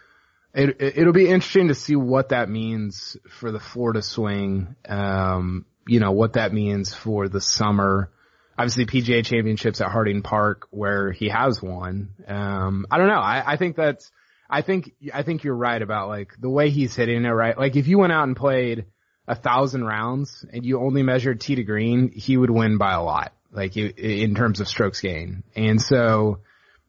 [0.53, 4.75] it, it will be interesting to see what that means for the Florida swing.
[4.87, 8.11] Um, you know what that means for the summer.
[8.57, 12.09] Obviously, PGA Championships at Harding Park, where he has won.
[12.27, 13.21] Um, I don't know.
[13.21, 14.11] I, I think that's.
[14.53, 17.29] I think I think you're right about like the way he's hitting it.
[17.29, 18.85] Right, like if you went out and played
[19.27, 23.03] a thousand rounds and you only measured tee to green, he would win by a
[23.03, 25.43] lot like in terms of strokes gain.
[25.55, 26.39] And so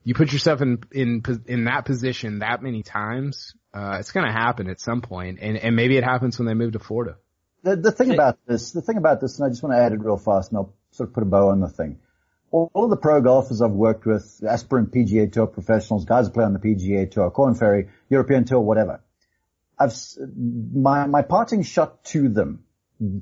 [0.03, 4.33] you put yourself in, in, in that position that many times, uh, it's going to
[4.33, 7.17] happen at some point, and, and maybe it happens when they move to Florida.
[7.63, 9.93] The, the thing about this, the thing about this, and I just want to add
[9.93, 11.99] it real fast, and I'll sort of put a bow on the thing.
[12.55, 16.53] All, the pro golfers I've worked with, aspirant PGA Tour professionals, guys who play on
[16.53, 19.01] the PGA Tour, Korn Ferry, European Tour, whatever.
[19.77, 19.93] I've
[20.73, 22.63] my my parting shot to them,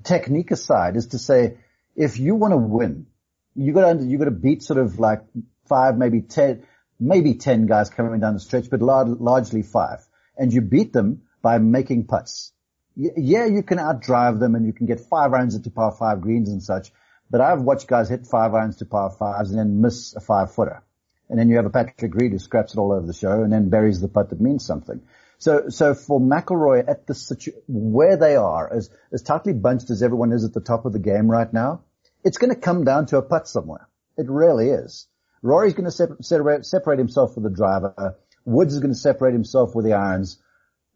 [0.04, 1.56] technique aside, is to say,
[1.96, 3.06] if you want to win,
[3.54, 5.22] you got to you got to beat sort of like
[5.66, 6.66] five, maybe ten,
[7.00, 11.22] maybe ten guys coming down the stretch, but lar- largely five, and you beat them
[11.40, 12.52] by making putts.
[12.96, 16.50] yeah, you can outdrive them and you can get five rounds into par five greens
[16.50, 16.92] and such,
[17.32, 20.54] but I've watched guys hit five irons to par fives and then miss a five
[20.54, 20.84] footer.
[21.30, 23.50] And then you have a Patrick Reed who scraps it all over the show and
[23.50, 25.00] then buries the putt that means something.
[25.38, 30.02] So, so for McIlroy at the situ- where they are, as, as tightly bunched as
[30.02, 31.80] everyone is at the top of the game right now,
[32.22, 33.88] it's going to come down to a putt somewhere.
[34.18, 35.08] It really is.
[35.40, 38.18] Rory's going to separate, separate himself with the driver.
[38.44, 40.38] Woods is going to separate himself with the irons.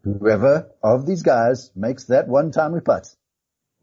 [0.05, 3.09] Whoever of these guys makes that one timely putt,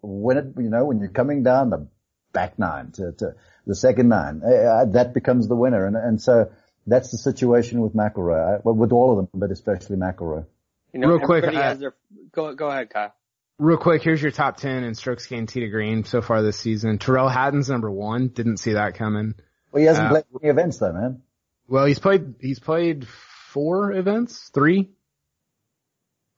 [0.03, 1.87] when it, you know, when you're coming down the
[2.34, 5.86] back nine to, to the second nine, uh, that becomes the winner.
[5.86, 6.52] And, and so
[6.86, 10.46] that's the situation with McIlroy, uh, with all of them, but especially McIlroy.
[10.91, 11.96] You know, Real quick, I, their,
[12.32, 13.13] go, go ahead, Kyle.
[13.60, 16.58] Real quick, here's your top 10 in strokes gained tee to green so far this
[16.58, 16.98] season.
[16.98, 18.28] Tyrrell Hatton's number one.
[18.28, 19.36] Didn't see that coming.
[19.72, 21.22] Well, he hasn't uh, played any events though, man.
[21.67, 24.89] Well, he's played, he's played four events, three.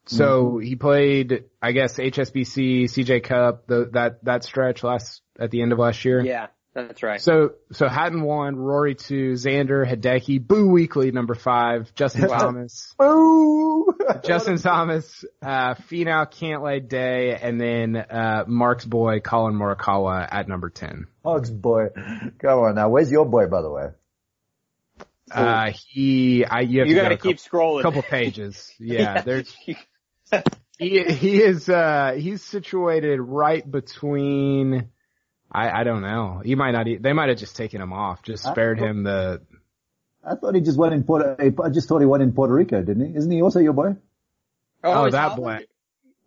[0.08, 0.60] So mm-hmm.
[0.66, 5.72] he played, I guess, HSBC, CJ Cup, the, that, that stretch last, at the end
[5.72, 6.24] of last year.
[6.24, 6.48] Yeah.
[6.76, 7.22] That's right.
[7.22, 12.94] So, so Hatton won, Rory two, Xander, Hideki, Boo Weekly number five, Justin Thomas.
[13.00, 13.96] Boo!
[14.26, 20.70] Justin Thomas, uh, Finau Cantlay Day, and then, uh, Mark's boy, Collin Morikawa at number
[20.70, 21.08] 10.
[21.24, 21.88] Mark's boy.
[22.40, 22.90] Come on now.
[22.90, 23.88] Where's your boy, by the way?
[25.32, 27.82] Uh, he, I, you have you to gotta go keep couple, scrolling.
[27.84, 28.72] Couple pages.
[28.80, 29.22] Yeah, yeah.
[29.22, 29.56] there's,
[30.80, 34.90] he, he is, uh, he's situated right between,
[35.52, 36.42] I, I don't know.
[36.44, 36.86] He might not.
[37.00, 38.24] They might have just taken him off.
[38.24, 39.42] Just spared him the.
[40.24, 41.38] I thought he just went in Puerto.
[41.40, 43.18] I just thought he went in Puerto Rico, didn't he?
[43.18, 43.96] Isn't he also your boy?
[44.84, 45.60] Oh, oh that boy.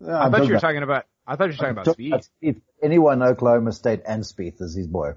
[0.01, 1.05] Yeah, I thought you were talking about.
[1.27, 2.29] I thought you were talking about Spieth.
[2.43, 2.61] Spieth.
[2.83, 5.13] Anyone Oklahoma State and Spieth is his boy.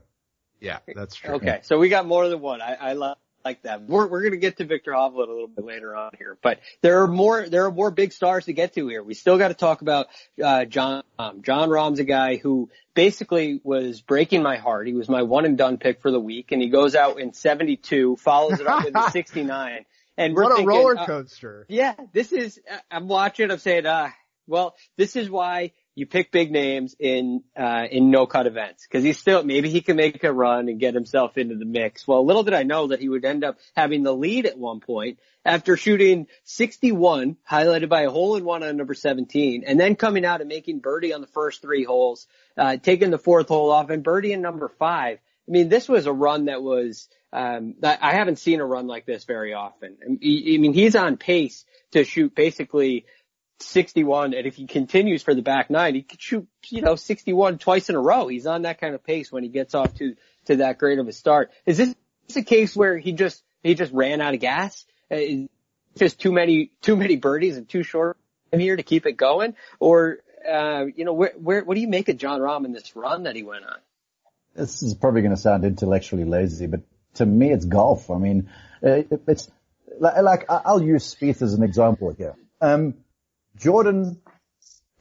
[0.59, 1.35] Yeah, that's true.
[1.35, 2.61] Okay, so we got more than one.
[2.61, 3.83] I, I love like that.
[3.83, 7.03] We're we're gonna get to Viktor Hovland a little bit later on here, but there
[7.03, 9.03] are more there are more big stars to get to here.
[9.03, 10.07] We still got to talk about
[10.43, 14.87] uh, Jon um, Jon Rahm's a guy who basically was breaking my heart.
[14.87, 17.33] He was my one and done pick for the week, and he goes out in
[17.33, 19.85] 72, follows it up with a 69.
[20.17, 21.61] And we're what thinking, a roller coaster!
[21.69, 22.59] Uh, yeah, this is.
[22.89, 23.49] I'm watching.
[23.49, 24.09] I'm saying, uh,
[24.45, 29.03] well, this is why you pick big names in uh, in no cut events because
[29.03, 32.07] he's still maybe he can make a run and get himself into the mix.
[32.07, 34.79] Well, little did I know that he would end up having the lead at one
[34.79, 39.95] point after shooting 61, highlighted by a hole in one on number 17, and then
[39.95, 42.27] coming out and making birdie on the first three holes,
[42.57, 45.19] uh, taking the fourth hole off and birdie in number five.
[45.47, 49.05] I mean, this was a run that was um, I haven't seen a run like
[49.05, 49.97] this very often.
[50.03, 53.05] I mean, he's on pace to shoot basically
[53.63, 57.57] 61, and if he continues for the back nine, he could shoot, you know, 61
[57.57, 58.27] twice in a row.
[58.27, 61.07] He's on that kind of pace when he gets off to, to that great of
[61.07, 61.51] a start.
[61.65, 61.95] Is this,
[62.35, 64.85] a case where he just, he just ran out of gas?
[65.11, 65.49] Uh, is
[65.97, 68.17] just too many, too many birdies and too short
[68.53, 69.55] here to keep it going?
[69.79, 70.19] Or,
[70.49, 73.23] uh, you know, where, where, what do you make of Jon Rahm in this run
[73.23, 73.77] that he went on?
[74.55, 76.81] this is probably going to sound intellectually lazy, but
[77.15, 78.09] to me, it's golf.
[78.09, 78.49] I mean,
[78.81, 79.49] it, it's
[79.99, 82.35] like I'll use Spieth as an example here.
[82.59, 82.95] Um,
[83.57, 84.21] Jordan,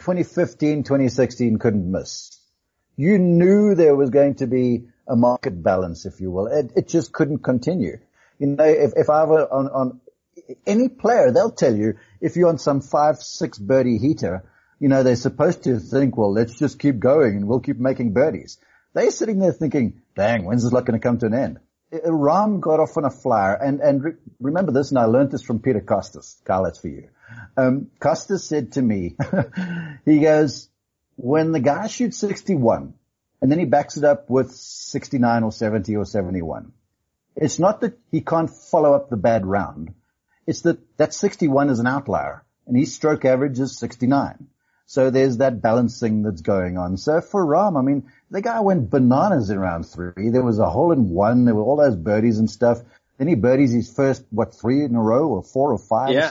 [0.00, 2.38] 2015, 2016 couldn't miss.
[2.96, 6.46] You knew there was going to be a market balance, if you will.
[6.46, 7.98] It, it just couldn't continue.
[8.38, 10.00] You know, if, if I were on, on
[10.66, 14.44] any player, they'll tell you if you're on some five, six birdie heater,
[14.78, 18.12] you know, they're supposed to think, well, let's just keep going and we'll keep making
[18.12, 18.58] birdies.
[18.94, 21.60] They're sitting there thinking, dang, when's this luck going to come to an end?
[21.92, 25.42] Rahm got off on a flyer, and and re- remember this, and I learned this
[25.42, 26.42] from Peter Kostis.
[26.44, 27.08] Carl, that's for you.
[27.56, 29.16] Um, Kostis said to me,
[30.04, 30.68] he goes,
[31.16, 32.94] when the guy shoots 61,
[33.42, 36.72] and then he backs it up with 69 or 70 or 71,
[37.36, 39.94] it's not that he can't follow up the bad round.
[40.46, 44.48] It's that that 61 is an outlier, and his stroke average is 69.
[44.86, 46.96] So there's that balancing that's going on.
[46.96, 50.30] So for Rahm, I mean, the guy went bananas in round three.
[50.30, 51.44] There was a hole in one.
[51.44, 52.80] There were all those birdies and stuff.
[53.18, 56.10] Then he birdies his first, what, three in a row or four or five?
[56.10, 56.30] Yeah.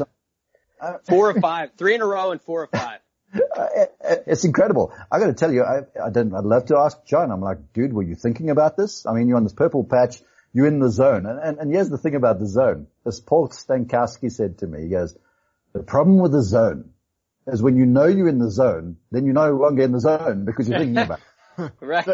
[0.81, 1.71] Or uh, four or five.
[1.77, 2.99] Three in a row and four or five.
[4.25, 4.93] it's incredible.
[5.11, 6.33] I got to tell you, I, I didn't.
[6.33, 7.31] I'd love to ask Jon.
[7.31, 9.05] I'm like, dude, were you thinking about this?
[9.05, 10.21] I mean, you're on this purple patch.
[10.51, 11.25] You're in the zone.
[11.27, 12.87] And, and, and here's the thing about the zone.
[13.05, 15.15] As Paul Stankowski said to me, he goes,
[15.73, 16.91] the problem with the zone
[17.45, 20.45] is when you know you're in the zone, then you're no longer in the zone
[20.45, 21.25] because you're thinking about it.
[21.81, 22.07] right.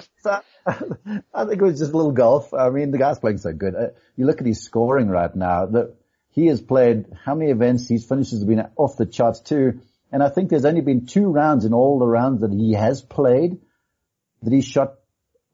[0.65, 2.53] I think it was just a little golf.
[2.53, 3.75] I mean, the guy's playing so good.
[3.75, 5.65] Uh, you look at his scoring right now.
[5.67, 5.95] That
[6.29, 7.87] he has played how many events?
[7.87, 9.81] His finishes have been off the charts too.
[10.11, 13.01] And I think there's only been two rounds in all the rounds that he has
[13.01, 13.59] played
[14.43, 14.95] that he shot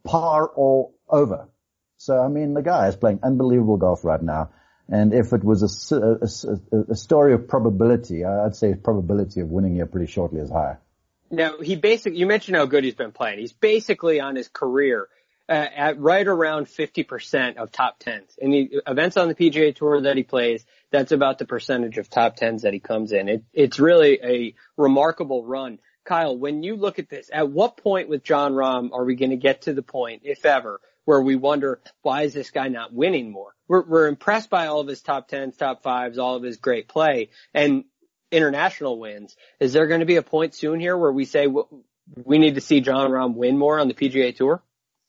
[0.03, 1.49] par or over.
[1.97, 4.51] So I mean, the guy is playing unbelievable golf right now.
[4.89, 9.75] And if it was a, a, a, story of probability, I'd say probability of winning
[9.75, 10.77] here pretty shortly is high.
[11.31, 13.39] Now, he basically, you mentioned how good he's been playing.
[13.39, 15.07] He's basically on his career
[15.47, 18.35] uh, at right around 50% of top tens.
[18.37, 22.09] In the events on the PGA Tour that he plays, that's about the percentage of
[22.09, 23.29] top tens that he comes in.
[23.29, 25.79] It, it's really a remarkable run.
[26.03, 29.31] Kyle, when you look at this, at what point with Jon Rahm are we going
[29.31, 32.93] to get to the point, if ever, where we wonder why is this guy not
[32.93, 33.55] winning more?
[33.67, 36.87] We're, we're impressed by all of his top tens, top fives, all of his great
[36.87, 37.85] play and
[38.31, 39.35] international wins.
[39.59, 42.61] Is there going to be a point soon here where we say we need to
[42.61, 44.63] see Jon Rahm win more on the PGA Tour?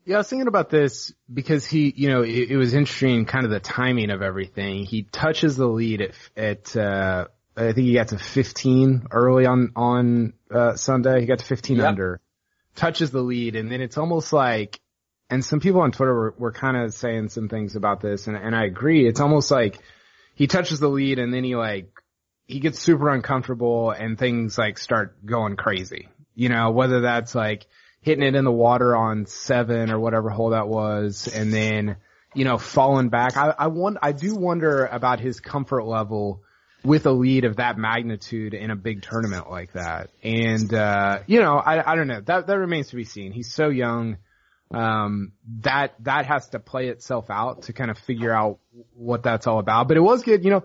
[0.04, 3.44] Yeah, I was thinking about this because he, you know, it, it was interesting kind
[3.44, 4.84] of the timing of everything.
[4.84, 9.72] He touches the lead at, at, uh, I think he got to 15 early on,
[9.76, 11.20] on, uh, Sunday.
[11.20, 11.86] He got to 15 yep.
[11.86, 12.20] under,
[12.74, 14.80] touches the lead, and then it's almost like
[15.30, 18.36] and some people on Twitter were, were kind of saying some things about this, and,
[18.36, 19.08] and I agree.
[19.08, 19.78] It's almost like
[20.34, 21.88] he touches the lead and then he like,
[22.52, 26.08] he gets super uncomfortable and things like start going crazy.
[26.34, 27.66] You know, whether that's like
[28.00, 31.96] hitting it in the water on seven or whatever hole that was, and then,
[32.34, 33.36] you know, falling back.
[33.36, 36.42] I, I want, I do wonder about his comfort level
[36.84, 40.10] with a lead of that magnitude in a big tournament like that.
[40.22, 42.20] And, uh, you know, I, I don't know.
[42.20, 43.30] That, that remains to be seen.
[43.30, 44.16] He's so young
[44.72, 48.58] um, that, that has to play itself out to kind of figure out
[48.94, 49.86] what that's all about.
[49.86, 50.64] But it was good, you know,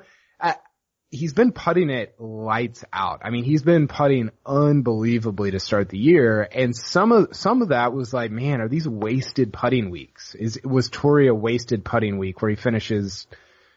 [1.10, 3.22] he's been putting it lights out.
[3.24, 6.48] I mean, he's been putting unbelievably to start the year.
[6.52, 10.36] And some of, some of that was like, man, are these wasted putting weeks?
[10.36, 13.28] Is, was Torrey a wasted putting week where he finishes,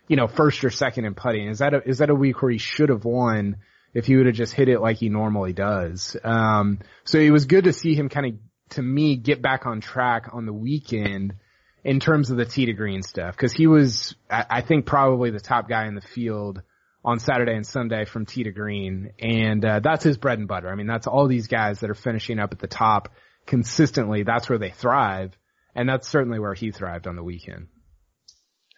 [0.08, 1.48] you know, first or second in putting?
[1.48, 3.56] Is that a, is that a week where he should have won
[3.94, 6.16] if he would have just hit it like he normally does?
[6.24, 8.32] Um, so it was good to see him kind of
[8.70, 11.34] to me get back on track on the weekend
[11.82, 15.40] in terms of the tee to green stuff because he was I think probably the
[15.40, 16.62] top guy in the field
[17.04, 20.68] on Saturday and Sunday from tee to green and uh, that's his bread and butter.
[20.68, 23.10] I mean that's all these guys that are finishing up at the top
[23.46, 24.22] consistently.
[24.22, 25.36] That's where they thrive
[25.74, 27.68] and that's certainly where he thrived on the weekend.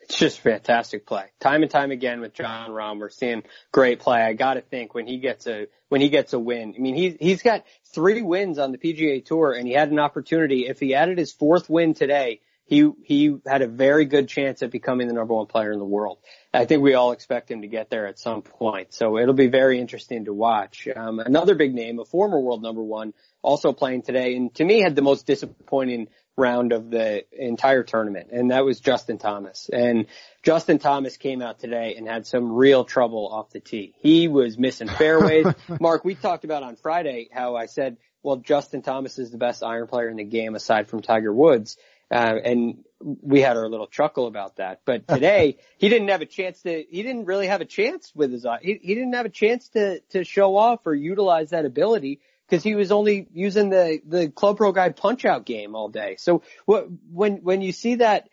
[0.03, 1.27] It's just fantastic play.
[1.41, 4.21] Time and time again with Jon Rahm, we're seeing great play.
[4.21, 7.17] I gotta think when he gets a, when he gets a win, I mean, he's,
[7.19, 10.67] he's got three wins on the PGA Tour and he had an opportunity.
[10.67, 14.71] If he added his fourth win today, he, he had a very good chance at
[14.71, 16.19] becoming the number one player in the world.
[16.55, 18.93] I think we all expect him to get there at some point.
[18.95, 20.89] So it'll be very interesting to watch.
[20.95, 24.81] Um, another big name, a former world number one, also playing today and to me
[24.81, 29.69] had the most disappointing round of the entire tournament, and that was Justin Thomas.
[29.73, 30.07] And
[30.43, 33.95] Justin Thomas came out today and had some real trouble off the tee.
[33.99, 35.47] He was missing fairways.
[35.81, 39.63] Mark, we talked about on Friday how I said, well, Justin Thomas is the best
[39.63, 41.77] iron player in the game aside from Tiger Woods.
[42.11, 44.81] Uh, and we had our little chuckle about that.
[44.85, 48.33] But today, he didn't have a chance to, he didn't really have a chance with
[48.33, 52.21] his, he, he didn't have a chance to, to show off or utilize that ability
[52.53, 56.17] because he was only using the the Club Pro guy punch out game all day.
[56.19, 58.29] So what when when you see that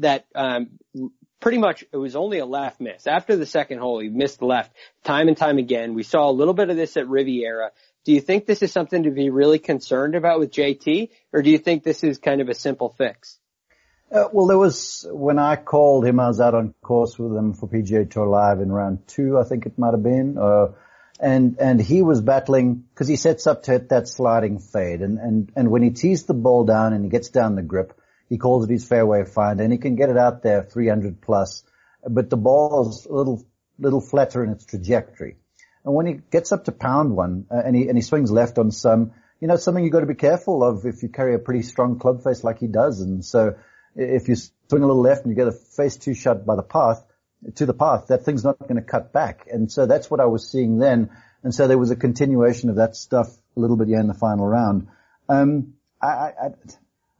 [0.00, 0.78] that um
[1.40, 4.74] pretty much it was only a left miss after the second hole he missed left
[5.02, 5.94] time and time again.
[5.94, 7.70] We saw a little bit of this at Riviera.
[8.04, 11.50] Do you think this is something to be really concerned about with JT, or do
[11.50, 13.38] you think this is kind of a simple fix?
[14.12, 17.54] Uh, well, there was when I called him, I was out on course with him
[17.54, 20.36] for PGA Tour Live in round two, I think it might have been.
[20.38, 20.72] Uh,
[21.18, 25.18] and and he was battling because he sets up to hit that sliding fade, and
[25.18, 27.98] and and when he tees the ball down and he gets down the grip,
[28.28, 31.64] he calls it his fairway find, and he can get it out there 300 plus,
[32.08, 33.44] but the ball's a little
[33.78, 35.36] little flatter in its trajectory.
[35.84, 38.58] And when he gets up to pound one uh, and he and he swings left
[38.58, 41.38] on some, you know, something you've got to be careful of if you carry a
[41.38, 43.00] pretty strong club face like he does.
[43.00, 43.56] And so
[43.94, 46.62] if you swing a little left and you get a face too shut by the
[46.62, 47.04] path,
[47.56, 49.46] to the path, that thing's not going to cut back.
[49.50, 51.10] And so that's what I was seeing then.
[51.42, 54.14] And so there was a continuation of that stuff a little bit yeah in the
[54.14, 54.88] final round.
[55.28, 56.32] Um, I,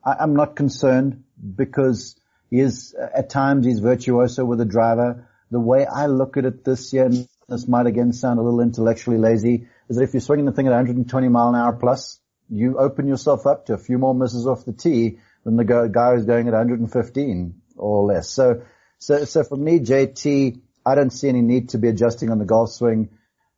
[0.05, 1.25] I, am not concerned
[1.57, 2.17] because
[2.51, 5.29] he is, at times he's virtuoso with a driver.
[5.51, 8.61] The way I look at it this year, and this might again sound a little
[8.61, 12.20] intellectually lazy, is that if you're swinging the thing at 120 mile an hour plus,
[12.49, 16.14] you open yourself up to a few more misses off the tee than the guy
[16.14, 18.28] who's going at 115 or less.
[18.28, 18.62] So
[19.05, 22.47] so, so for me, JT, I don't see any need to be adjusting on the
[22.47, 23.11] golf swing.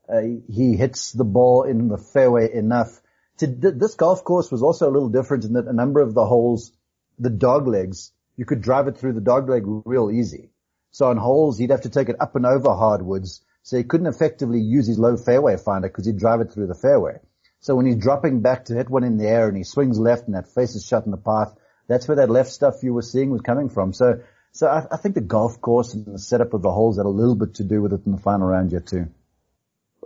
[0.09, 3.01] Uh, he hits the ball in the fairway enough.
[3.39, 6.25] To, this golf course was also a little different in that a number of the
[6.25, 6.73] holes,
[7.21, 10.51] the dog legs, you could drive it through the dog leg real easy.
[10.91, 13.41] So on holes, he'd have to take it up and over hardwoods.
[13.67, 16.75] So he couldn't effectively use his low fairway finder because he'd drive it through the
[16.77, 17.19] fairway.
[17.59, 20.27] So when he's dropping back to hit one in the air and he swings left
[20.27, 21.53] and that face is shut in the path,
[21.89, 23.93] that's where that left stuff you were seeing was coming from.
[23.93, 24.21] So
[24.53, 27.09] so I, I, think the golf course and the setup of the holes had a
[27.09, 29.09] little bit to do with it in the final round yet too.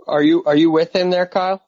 [0.07, 1.63] Are you are you with him there, Kyle?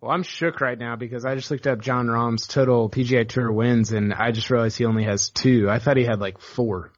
[0.00, 3.52] Well, I'm shook right now because I just looked up Jon Rahm's total PGA Tour
[3.52, 5.70] wins and I just realized he only has two.
[5.70, 6.90] I thought he had like four.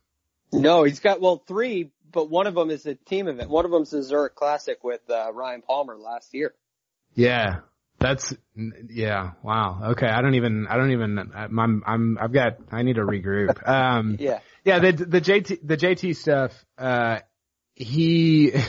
[0.55, 3.51] No, he's got well three, but one of them is a team event.
[3.51, 6.55] One of them's the Zurich Classic with uh, Ryan Palmer last year.
[7.15, 7.61] Yeah,
[7.99, 8.35] that's
[8.89, 9.33] yeah.
[9.43, 9.91] Wow.
[9.93, 10.07] Okay.
[10.07, 10.67] I don't even.
[10.69, 11.31] I don't even.
[11.35, 11.83] I'm.
[11.87, 12.19] I'm.
[12.21, 12.59] I've got.
[12.71, 13.67] I need to regroup.
[13.69, 14.17] Um.
[14.21, 14.41] yeah.
[14.65, 14.79] Yeah.
[14.79, 16.53] The the JT the JT stuff.
[16.79, 17.19] Uh.
[17.75, 18.53] He.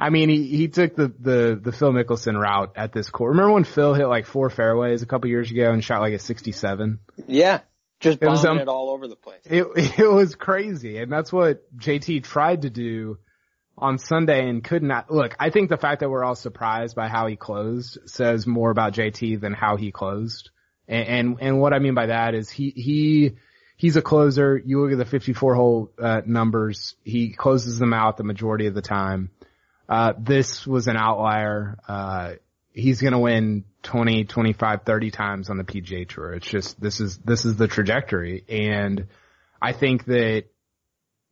[0.00, 3.36] I mean, he he took the the the Phil Mickelson route at this course.
[3.36, 6.18] Remember when Phil hit like four fairways a couple years ago and shot like a
[6.18, 6.98] 67?
[7.28, 7.60] Yeah.
[8.02, 9.40] Just it, was, um, it all over the place.
[9.44, 9.64] It
[9.98, 13.18] it was crazy, and that's what JT tried to do
[13.78, 15.36] on Sunday and could not look.
[15.38, 18.92] I think the fact that we're all surprised by how he closed says more about
[18.92, 20.50] JT than how he closed.
[20.88, 23.32] And and, and what I mean by that is he he
[23.76, 24.60] he's a closer.
[24.64, 26.96] You look at the 54 hole uh, numbers.
[27.04, 29.30] He closes them out the majority of the time.
[29.88, 31.78] Uh, this was an outlier.
[31.86, 32.32] Uh,
[32.72, 36.32] he's going to win 20, 25, 30 times on the PGA Tour.
[36.34, 39.06] It's just this is this is the trajectory, and
[39.60, 40.44] I think that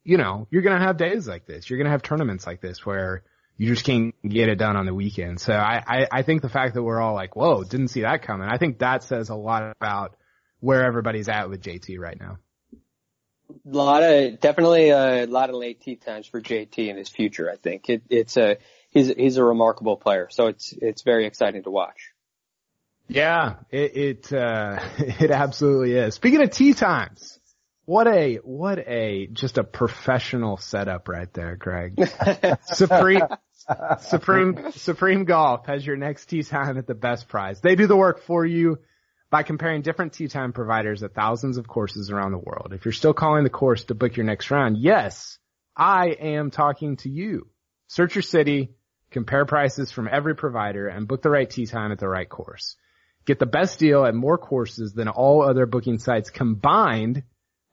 [0.05, 1.69] you know, you're going to have days like this.
[1.69, 3.23] You're going to have tournaments like this where
[3.57, 5.41] you just can't get it done on the weekend.
[5.41, 8.23] So I, I, I think the fact that we're all like, whoa, didn't see that
[8.23, 8.49] coming.
[8.49, 10.17] I think that says a lot about
[10.61, 12.39] where everybody's at with JT right now.
[13.51, 17.51] A lot of, definitely a lot of late tee times for JT in his future.
[17.51, 18.57] I think it, it's a,
[18.91, 20.29] he's, he's a remarkable player.
[20.31, 22.10] So it's, it's very exciting to watch.
[23.11, 26.15] Yeah, it, it, uh, it absolutely is.
[26.15, 27.41] Speaking of tee times,
[27.85, 32.01] what a, what a, just a professional setup right there, Greg.
[32.67, 33.23] Supreme,
[34.01, 37.59] Supreme, Supreme Golf has your next tee time at the best price.
[37.61, 38.79] They do the work for you
[39.29, 42.73] by comparing different tee time providers at thousands of courses around the world.
[42.73, 45.39] If you're still calling the course to book your next round, yes,
[45.77, 47.49] I am talking to you.
[47.89, 48.71] Search your city,
[49.11, 52.77] compare prices from every provider, and book the right tee time at the right course.
[53.27, 57.23] Get the best deal at more courses than all other booking sites combined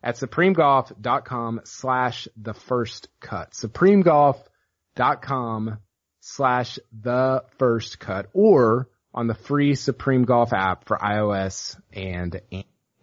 [0.04, 3.52] at supremegolf.com slash the first cut.
[3.52, 5.78] Supremegolf.com
[6.20, 12.42] slash the first cut or on the free Supreme Golf app for iOS and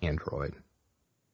[0.03, 0.55] Android.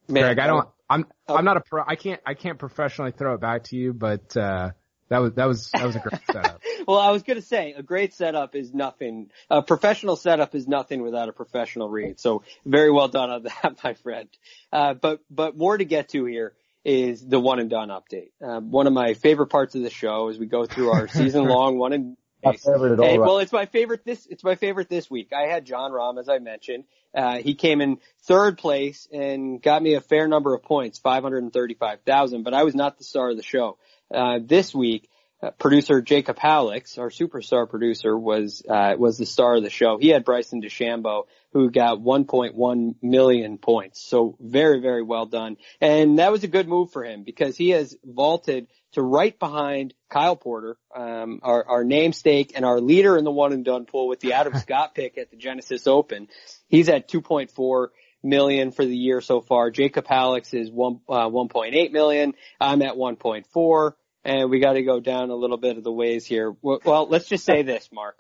[0.09, 3.35] Man, Greg, I don't, I'm, I'm not a pro, I can't, I can't professionally throw
[3.35, 4.71] it back to you, but, uh,
[5.11, 6.63] that was that was that was a great setup.
[6.87, 9.31] well, I was going to say a great setup is nothing.
[9.51, 12.21] A professional setup is nothing without a professional read.
[12.21, 14.29] So very well done on that, my friend.
[14.73, 16.55] Uh, but but more to get to here
[16.85, 18.31] is the one and done update.
[18.43, 21.45] Uh, one of my favorite parts of the show is we go through our season
[21.45, 23.21] long one and my favorite at all, right.
[23.21, 25.33] Well, it's my favorite this, it's my favorite this week.
[25.33, 26.85] I had Jon Rahm, as I mentioned.
[27.15, 32.43] Uh, he came in third place and got me a fair number of points, 535,000,
[32.43, 33.77] but I was not the star of the show
[34.15, 35.09] uh, this week.
[35.43, 39.97] uh, producer Jacob Hallex, our superstar producer, was uh, was the star of the show.
[39.99, 44.03] He had Bryson DeChambeau, who got 1.1 million points.
[44.03, 45.57] So very, very well done.
[45.81, 49.95] And that was a good move for him because he has vaulted to right behind
[50.09, 54.09] Kyle Porter, um, our, our namesake and our leader in the one and done pool
[54.09, 56.29] with the Adam Scott pick at the Genesis Open.
[56.69, 57.89] He's at 2.4
[58.23, 59.71] million for the year so far.
[59.71, 62.35] Jacob Hallex is one, uh, 1.8 million.
[62.61, 63.93] I'm at 1.4
[64.25, 66.55] and we got to go down a little bit of the ways here.
[66.63, 68.19] Well, let's just say this, Mark.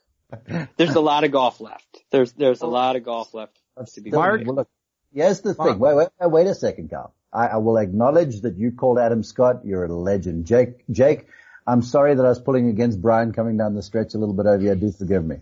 [0.77, 2.03] There's a lot of golf left.
[2.11, 3.59] There's there's a lot of golf left
[3.95, 4.69] to be Mark, well, look,
[5.13, 5.79] here's the thing.
[5.79, 7.15] Wait, wait, wait a second, Carl.
[7.33, 9.65] I, I will acknowledge that you called Adam Scott.
[9.65, 10.47] You're a legend.
[10.47, 11.27] Jake, Jake,
[11.67, 14.47] I'm sorry that I was pulling against Brian coming down the stretch a little bit
[14.47, 14.75] over here.
[14.75, 15.37] Do forgive me.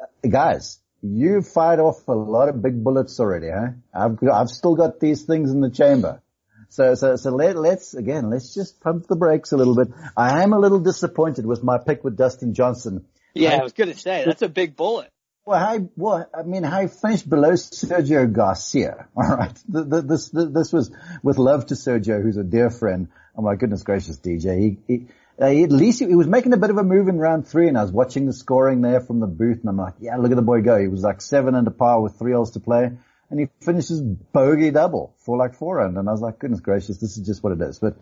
[0.00, 3.68] Uh, guys, you fired off a lot of big bullets already, huh?
[3.94, 6.22] I've, I've still got these things in the chamber.
[6.68, 9.88] So, so, so let, let's, again, let's just pump the brakes a little bit.
[10.16, 13.06] I am a little disappointed with my pick with Dustin Johnson.
[13.34, 15.10] Yeah, I, I was going to say, that's a big bullet.
[15.44, 19.08] Well, I, well, I mean, I finished below Sergio Garcia.
[19.16, 19.58] All right.
[19.68, 20.92] This, this was
[21.22, 23.08] with love to Sergio, who's a dear friend.
[23.36, 24.60] Oh my goodness gracious, DJ.
[24.60, 25.06] He, he,
[25.40, 27.78] at least he, he, was making a bit of a move in round three and
[27.78, 30.36] I was watching the scoring there from the booth and I'm like, yeah, look at
[30.36, 30.78] the boy go.
[30.78, 32.90] He was like seven under par with three holes to play
[33.30, 36.00] and he finishes bogey double for like four under.
[36.00, 37.78] And I was like, goodness gracious, this is just what it is.
[37.78, 37.96] But,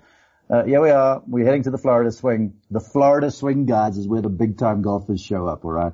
[0.50, 1.22] uh, yeah, we are.
[1.26, 2.54] We're heading to the Florida swing.
[2.70, 5.92] The Florida swing guys is where the big time golfers show up, alright?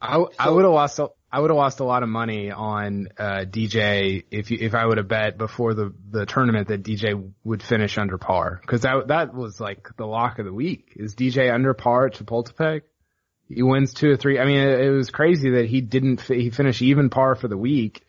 [0.00, 3.08] I, I would have lost, a, I would have lost a lot of money on,
[3.18, 7.32] uh, DJ if you, if I would have bet before the, the tournament that DJ
[7.42, 8.60] would finish under par.
[8.66, 10.92] Cause that, that was like the lock of the week.
[10.94, 12.82] Is DJ under par at Chapultepec?
[13.48, 14.38] He wins two or three.
[14.38, 17.56] I mean, it, it was crazy that he didn't, he finished even par for the
[17.56, 18.04] week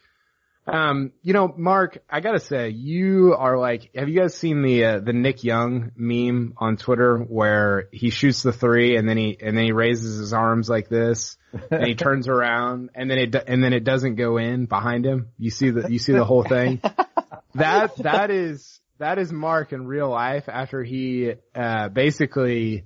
[0.66, 4.86] um, you know, Mark, I gotta say, you are like, have you guys seen the,
[4.86, 9.38] uh, the Nick Young meme on Twitter where he shoots the three and then he,
[9.42, 11.38] and then he raises his arms like this
[11.70, 15.30] and he turns around and then it, and then it doesn't go in behind him.
[15.38, 16.80] You see the, you see the whole thing.
[17.56, 22.86] that, that is, that is Mark in real life after he, uh, basically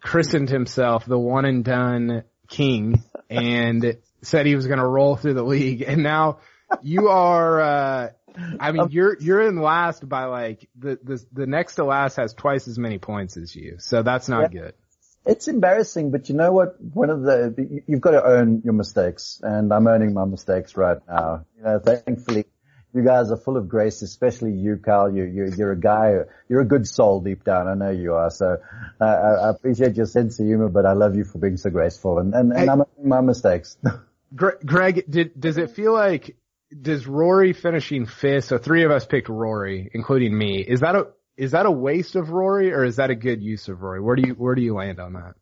[0.00, 5.34] christened himself the one and done king and said he was going to roll through
[5.34, 6.38] the league and now,
[6.82, 8.10] you are, uh,
[8.60, 12.34] I mean, you're, you're in last by like, the, the, the next to last has
[12.34, 13.76] twice as many points as you.
[13.78, 14.60] So that's not yeah.
[14.60, 14.74] good.
[15.24, 16.80] It's embarrassing, but you know what?
[16.80, 20.98] One of the, you've got to own your mistakes and I'm owning my mistakes right
[21.08, 21.44] now.
[21.56, 22.44] You know, thankfully
[22.96, 25.14] you guys are full of grace, especially you, Carl.
[25.14, 26.14] You, you, you're a guy,
[26.48, 27.68] you're a good soul deep down.
[27.68, 28.30] I know you are.
[28.30, 28.56] So
[29.00, 32.18] uh, I, appreciate your sense of humor, but I love you for being so graceful
[32.18, 33.76] and, and, and hey, I'm owning my mistakes.
[34.34, 36.36] Greg, did, does it feel like
[36.70, 38.46] does Rory finishing fifth?
[38.46, 40.60] So three of us picked Rory, including me.
[40.60, 43.68] Is that a is that a waste of Rory, or is that a good use
[43.68, 44.00] of Rory?
[44.00, 45.34] Where do you where do you land on that?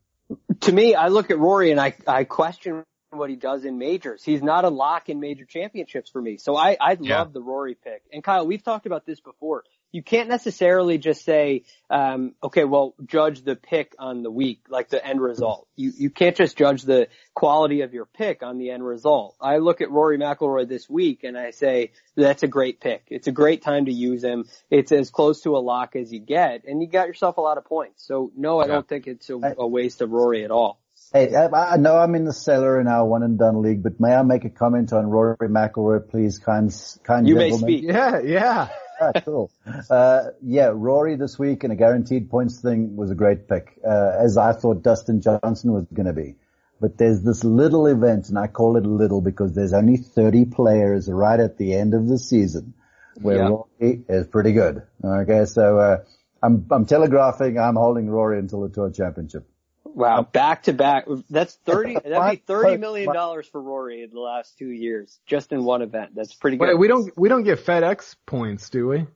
[0.61, 4.23] To me, I look at Rory and I I question what he does in majors.
[4.23, 6.37] He's not a lock in major championships for me.
[6.37, 7.19] So I I yeah.
[7.19, 8.03] love the Rory pick.
[8.11, 9.63] And Kyle, we've talked about this before
[9.95, 14.89] you can't necessarily just say, um, okay, well, judge the pick on the week, like
[14.89, 15.69] the end result.
[15.77, 19.37] You you can't just judge the quality of your pick on the end result.
[19.39, 23.03] I look at Rory McIlroy this week and I say that's a great pick.
[23.07, 24.49] It's a great time to use him.
[24.69, 27.57] It's as close to a lock as you get, and you got yourself a lot
[27.57, 28.05] of points.
[28.05, 30.81] So no, I don't think it's a, a waste of Rory at all.
[31.13, 34.13] Hey, I know I'm in the cellar in our one and done league, but may
[34.13, 37.61] I make a comment on Rory McIlroy, please, kind, kind you gentlemen?
[37.61, 37.83] may speak.
[37.85, 38.67] Yeah, yeah
[39.01, 39.51] ah, cool.
[39.89, 44.11] Uh, yeah, Rory this week in a guaranteed points thing was a great pick, uh,
[44.19, 46.35] as I thought Dustin Johnson was going to be.
[46.81, 51.09] But there's this little event, and I call it little because there's only 30 players
[51.09, 52.73] right at the end of the season
[53.21, 53.49] where yep.
[53.49, 54.83] Rory is pretty good.
[55.03, 55.97] Okay, so, uh,
[56.43, 59.47] I'm, I'm telegraphing I'm holding Rory until the tour championship.
[59.95, 61.05] Wow, back to back.
[61.29, 61.93] That's thirty.
[61.93, 65.81] That'd be thirty million dollars for Rory in the last two years, just in one
[65.81, 66.11] event.
[66.13, 66.67] That's pretty good.
[66.67, 69.07] Wait, we don't we don't get FedEx points, do we?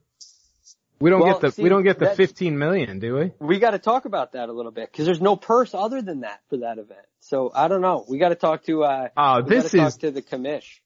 [0.98, 3.32] We don't well, get the see, we don't get the fifteen million, do we?
[3.38, 6.20] We got to talk about that a little bit because there's no purse other than
[6.20, 7.06] that for that event.
[7.20, 8.06] So I don't know.
[8.08, 8.84] We got to talk to.
[8.84, 10.80] uh Oh, this is to the commish.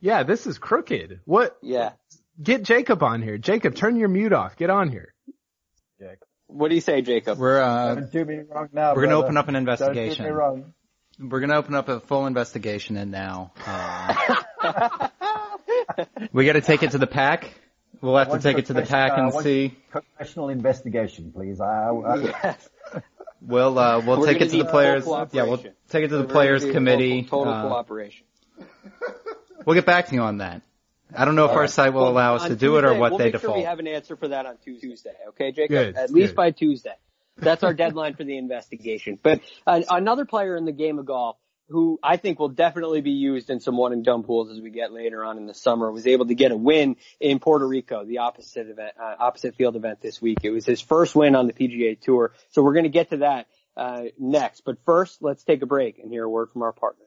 [0.00, 1.20] Yeah, this is crooked.
[1.24, 1.56] What?
[1.62, 1.92] Yeah.
[2.42, 3.38] Get Jacob on here.
[3.38, 4.56] Jacob, turn your mute off.
[4.56, 5.14] Get on here.
[6.50, 6.60] Jacob.
[6.60, 7.38] What do you say, Jacob?
[7.38, 8.94] We're uh, Don't do me wrong now.
[8.94, 10.24] We're gonna open up an investigation.
[10.24, 10.74] Don't do me wrong.
[11.18, 13.52] We're gonna open up a full investigation in now.
[13.66, 14.14] Uh,
[16.32, 17.52] we got to take it to the pack.
[18.00, 19.76] We'll have to take it to the pack and see.
[19.90, 21.60] Professional investigation, please.
[21.60, 22.68] I, I, yes.
[23.42, 25.06] We'll uh, we'll We're take it to the players.
[25.32, 27.22] Yeah, we'll take it to the We're players committee.
[27.24, 28.26] Total Uh, cooperation.
[29.64, 30.62] we'll get back to you on that.
[31.14, 33.00] I don't know if our site will Well, allow us to do it or Tuesday,
[33.00, 33.52] what we'll they make default.
[33.52, 35.10] Sure we have an answer for that on Tuesday.
[35.28, 35.68] Okay, Jacob.
[35.68, 36.36] Good, At least good.
[36.36, 36.94] by Tuesday.
[37.36, 39.18] that's our deadline for the investigation.
[39.22, 41.36] But uh, another player in the game of golf
[41.70, 44.70] who I think will definitely be used in some one and done pools as we
[44.70, 48.04] get later on in the summer, was able to get a win in Puerto Rico,
[48.04, 50.38] the opposite event, uh, opposite field event this week.
[50.42, 52.32] It was his first win on the PGA Tour.
[52.50, 53.46] So we're going to get to that
[53.76, 54.62] uh, next.
[54.62, 57.06] But first, let's take a break and hear a word from our partners.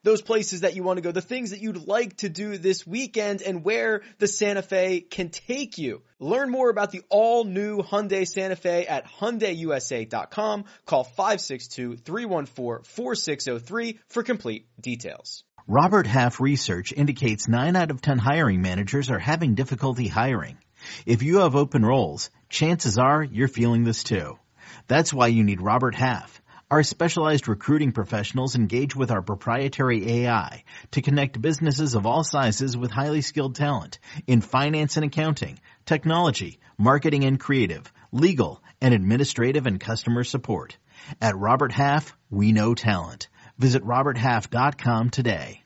[0.03, 2.87] those places that you want to go, the things that you'd like to do this
[2.87, 6.01] weekend and where the Santa Fe can take you.
[6.19, 10.63] Learn more about the all new Hyundai Santa Fe at HyundaiUSA.com.
[10.85, 15.43] Call 562-314-4603 for complete details.
[15.67, 20.57] Robert Half research indicates 9 out of 10 hiring managers are having difficulty hiring.
[21.05, 24.39] If you have open roles, chances are you're feeling this too.
[24.87, 26.41] That's why you need Robert Half.
[26.71, 32.77] Our specialized recruiting professionals engage with our proprietary AI to connect businesses of all sizes
[32.77, 39.65] with highly skilled talent in finance and accounting, technology, marketing and creative, legal, and administrative
[39.65, 40.77] and customer support.
[41.19, 43.27] At Robert Half, we know talent.
[43.57, 45.63] Visit roberthalf.com today.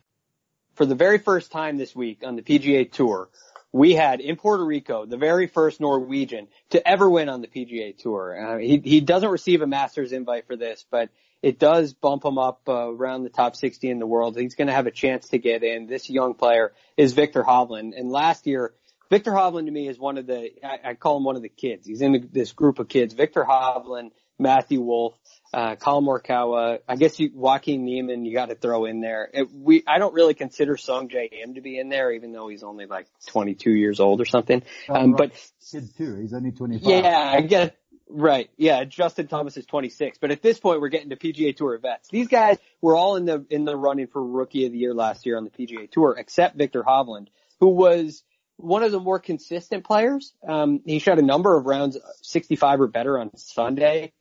[0.74, 3.30] For the very first time this week on the PGA Tour,
[3.76, 7.97] we had in Puerto Rico the very first Norwegian to ever win on the PGA
[7.97, 8.55] Tour.
[8.55, 11.09] Uh, he he doesn't receive a Masters invite for this, but
[11.41, 14.38] it does bump him up uh, around the top 60 in the world.
[14.38, 15.88] He's going to have a chance to get in.
[15.88, 18.73] This young player is Viktor Hovland, and last year.
[19.07, 21.49] Viktor Hovland to me is one of the, I, I call him one of the
[21.49, 21.86] kids.
[21.86, 23.13] He's in this group of kids.
[23.13, 25.14] Viktor Hovland, Matthew Wolff,
[25.54, 26.80] uh, Collin Morikawa.
[26.88, 29.30] I guess you, Joaquin Niemann, you got to throw in there.
[29.34, 32.64] It, we, I don't really consider Sungjae Im to be in there, even though he's
[32.64, 34.64] only like 22 years old or something.
[34.90, 35.32] Um, but
[35.72, 36.16] kid too.
[36.16, 36.88] He's only 25.
[36.88, 37.72] Yeah, I guess.
[38.10, 38.50] right.
[38.58, 42.10] Yeah, Justin Thomas is 26, but at this point we're getting to PGA Tour vets.
[42.10, 45.26] These guys were all in the in the running for Rookie of the Year last
[45.26, 47.28] year on the PGA Tour, except Viktor Hovland,
[47.62, 48.24] who was
[48.58, 50.34] one of the more consistent players.
[50.48, 54.14] Um, he shot a number of rounds 65 or better on Sunday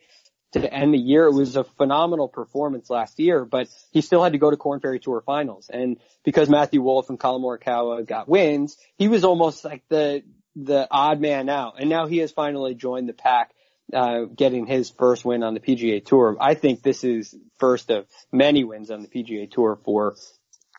[0.62, 1.26] to end the year.
[1.26, 4.80] It was a phenomenal performance last year, but he still had to go to Korn
[4.80, 5.70] Ferry Tour finals.
[5.72, 10.22] And because Matthew Wolff and Collin Morikawa got wins, he was almost like the,
[10.56, 11.74] the odd man out.
[11.78, 13.52] And now he has finally joined the pack,
[13.92, 16.36] uh, getting his first win on the PGA Tour.
[16.40, 20.16] I think this is first of many wins on the PGA Tour for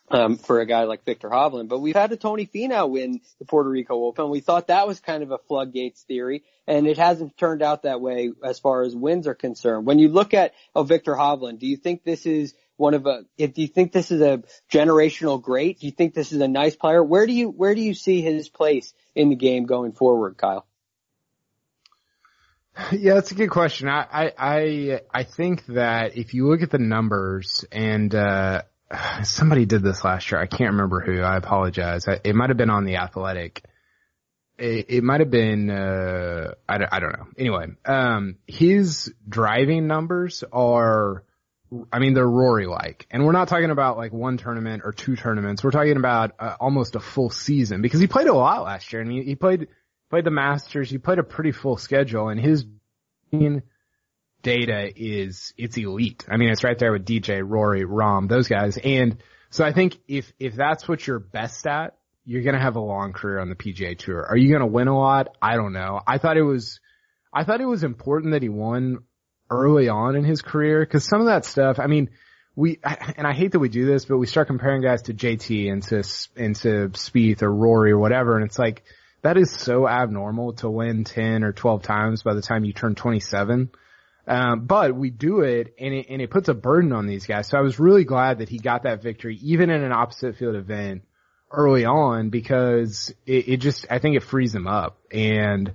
[0.10, 1.68] um, for a guy like Viktor Hovland.
[1.68, 4.30] But we've had a Tony Finau win the Puerto Rico Open.
[4.30, 8.02] We thought that was kind of a floodgates theory, and it hasn't turned out that
[8.02, 9.86] way as far as wins are concerned.
[9.86, 13.26] When you look at a Viktor Hovland, do you think this is one of a?
[13.38, 15.80] Do you think this is a generational great?
[15.80, 17.04] Do you think this is a nice player?
[17.04, 20.68] Where do you where do you see his place in the game going forward, Kyle?
[22.92, 23.88] Yeah, that's a good question.
[23.88, 28.64] I, I, I, I think that if you look at the numbers and, uh,
[29.24, 30.40] somebody did this last year.
[30.40, 31.22] I can't remember who.
[31.22, 32.06] I apologize.
[32.24, 33.64] It might have been on the Athletic.
[34.58, 35.70] It, it might have been.
[35.70, 37.28] Uh, I don't, I don't know.
[37.38, 41.24] Anyway, um, his driving numbers are.
[41.92, 45.16] I mean, they're Rory like, and we're not talking about like one tournament or two
[45.16, 45.64] tournaments.
[45.64, 49.02] We're talking about uh, almost a full season because he played a lot last year,
[49.02, 49.68] and he, he played
[50.10, 50.90] played the Masters.
[50.90, 52.66] He played a pretty full schedule, and his
[54.46, 56.24] data is it's elite.
[56.30, 58.78] I mean, it's right there with DJ, Rory, Rahm, those guys.
[58.78, 59.18] And
[59.50, 63.12] so I think if if that's what you're best at, you're gonna have a long
[63.12, 64.24] career on the PGA Tour.
[64.24, 65.36] Are you gonna win a lot?
[65.42, 66.00] I don't know.
[66.06, 66.80] I thought it was
[67.34, 69.00] I thought it was important that he won
[69.50, 71.80] early on in his career because some of that stuff.
[71.80, 72.12] I mean.
[72.58, 75.70] We and I hate that we do this, but we start comparing guys to JT
[75.70, 76.04] and to
[76.38, 78.84] and to Spieth or Rory or whatever, and it's like
[79.24, 82.96] that is so abnormal to win ten or twelve times by the time you turn
[82.96, 83.72] twenty seven.
[84.28, 87.48] Um, but we do it and it, and it puts a burden on these guys.
[87.48, 90.56] So I was really glad that he got that victory, even in an opposite field
[90.56, 91.04] event
[91.52, 94.98] early on, because it, it just, I think it frees him up.
[95.12, 95.74] And,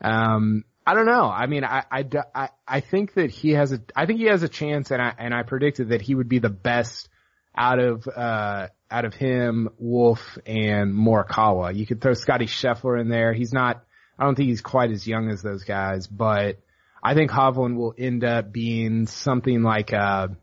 [0.00, 1.24] um, I don't know.
[1.24, 4.44] I mean, I, I, I, I think that he has a, I think he has
[4.44, 7.08] a chance and I, and I predicted that he would be the best
[7.56, 11.74] out of, uh, out of him, Wolff and Morikawa.
[11.74, 13.32] You could throw Scotty Scheffler in there.
[13.32, 13.82] He's not,
[14.16, 16.60] I don't think he's quite as young as those guys, but,
[17.02, 20.36] I think Hovland will end up being something like a,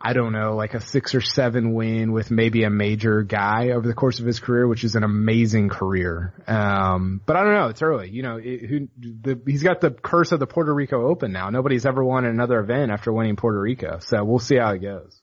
[0.00, 3.86] I don't know, like a six or seven win with maybe a major guy over
[3.86, 6.34] the course of his career, which is an amazing career.
[6.46, 7.68] Um, but I don't know.
[7.68, 8.10] It's early.
[8.10, 11.50] You know, it, who, the, he's got the curse of the Puerto Rico Open now.
[11.50, 13.98] Nobody's ever won another event after winning Puerto Rico.
[14.00, 15.20] So we'll see how it goes.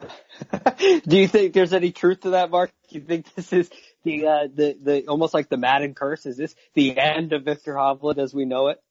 [1.06, 2.72] Do you think there's any truth to that, Mark?
[2.90, 3.70] Do you think this is
[4.04, 6.26] the uh, the the almost like the Madden curse?
[6.26, 8.82] Is this the end of Viktor Hovland as we know it?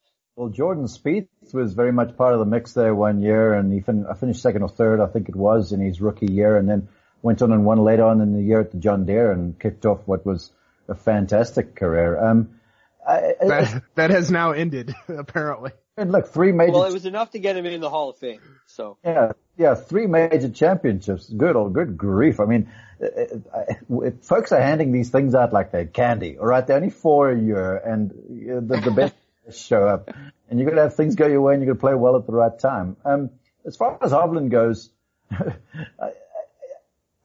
[0.42, 3.80] Well, Jordan Spieth was very much part of the mix there one year, and he
[3.80, 6.90] fin- finished second or third, I think it was, in his rookie year, and then
[7.22, 9.86] went on and won later on in the year at the John Deere and kicked
[9.86, 10.52] off what was
[10.88, 12.20] a fantastic career.
[12.20, 12.60] Um,
[13.08, 15.74] I, that, that has now ended, apparently.
[15.96, 16.72] And look, three major.
[16.72, 18.42] Well, it was enough to get him in the Hall of Fame.
[18.66, 21.30] So yeah, yeah, three major championships.
[21.30, 22.40] Good old, good grief.
[22.40, 22.68] I mean,
[23.00, 26.40] uh, uh, it, it, folks are handing these things out like they're candy.
[26.40, 29.14] All right, they're only four a year, and uh, the, the best
[29.52, 30.10] show up.
[30.50, 32.34] And you're gonna have things go your way, and you're gonna play well at the
[32.34, 32.98] right time.
[33.06, 33.30] Um,
[33.66, 34.90] as far as Hovland goes,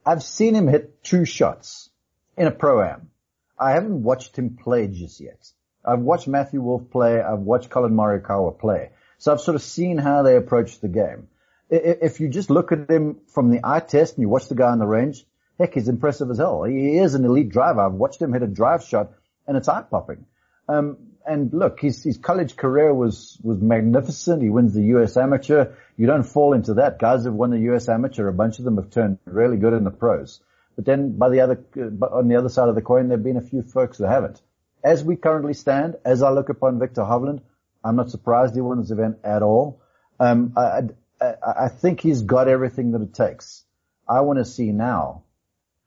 [0.07, 1.91] I've seen him hit two shots
[2.37, 3.11] in a pro am.
[3.59, 5.51] I haven't watched him play just yet.
[5.85, 7.21] I've watched Matthew Wolff play.
[7.21, 8.91] I've watched Collin Morikawa play.
[9.19, 11.29] So I've sort of seen how they approach the game.
[11.71, 14.71] If you just look at him from the eye test and you watch the guy
[14.71, 15.25] on the range,
[15.59, 16.65] heck, he's impressive as hell.
[16.65, 17.81] He is an elite driver.
[17.81, 19.13] I've watched him hit a drive shot
[19.47, 20.27] and it's eye popping.
[20.69, 24.43] Um, and look, his, his college career was, was magnificent.
[24.43, 25.17] He wins the U.S.
[25.17, 25.75] Amateur.
[25.97, 26.99] You don't fall into that.
[26.99, 27.89] Guys have won the U.S.
[27.89, 28.29] Amateur.
[28.29, 30.41] A bunch of them have turned really good in the pros.
[30.77, 31.65] But then by the other,
[32.13, 34.41] on the other side of the coin, there have been a few folks that haven't
[34.87, 37.41] as we currently stand, as I look upon Viktor Hovland,
[37.83, 39.83] I'm not surprised he won this event at all.
[40.21, 40.83] Um, I,
[41.21, 43.65] I, I think he's got everything that it takes.
[44.09, 45.25] I want to see now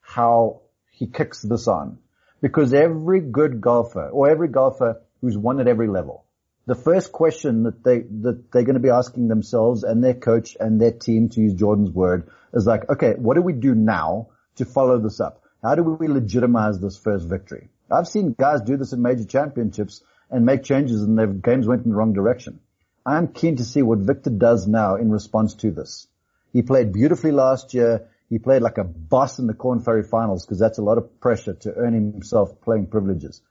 [0.01, 1.99] how he kicks this on.
[2.41, 6.25] Because every good golfer, or every golfer who's won at every level,
[6.65, 10.55] the first question that they, that they're going to be asking themselves and their coach
[10.59, 14.29] and their team, to use Jordan's word, is like, okay, what do we do now
[14.57, 15.41] to follow this up?
[15.63, 17.69] How do we legitimize this first victory?
[17.91, 21.85] I've seen guys do this in major championships and make changes and their games went
[21.85, 22.59] in the wrong direction.
[23.05, 26.07] I'm keen to see what Viktor does now in response to this.
[26.53, 28.09] He played beautifully last year.
[28.29, 31.19] He played like a boss in the Korn Ferry finals because that's a lot of
[31.19, 33.41] pressure to earn himself playing privileges.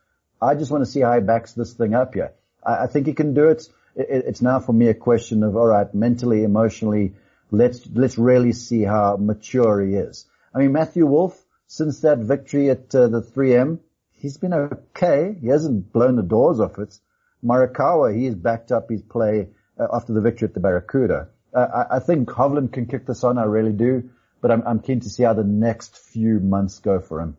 [0.41, 2.33] I just want to see how he backs this thing up here.
[2.65, 3.69] I, I think he can do it.
[3.97, 4.25] it.
[4.27, 7.15] It's now for me a question of, all right, mentally, emotionally,
[7.51, 10.27] let's, let's really see how mature he is.
[10.55, 13.81] I mean, Matthew Wolff, since that victory at uh, the 3M,
[14.15, 15.37] he's been okay.
[15.41, 16.99] He hasn't blown the doors off it.
[17.45, 21.29] Morikawa, he has backed up his play uh, after the victory at the Barracuda.
[21.55, 23.39] Uh, I, I, think Hovland can kick this on.
[23.39, 24.11] I really do,
[24.41, 27.37] but I'm, I'm keen to see how the next few months go for him.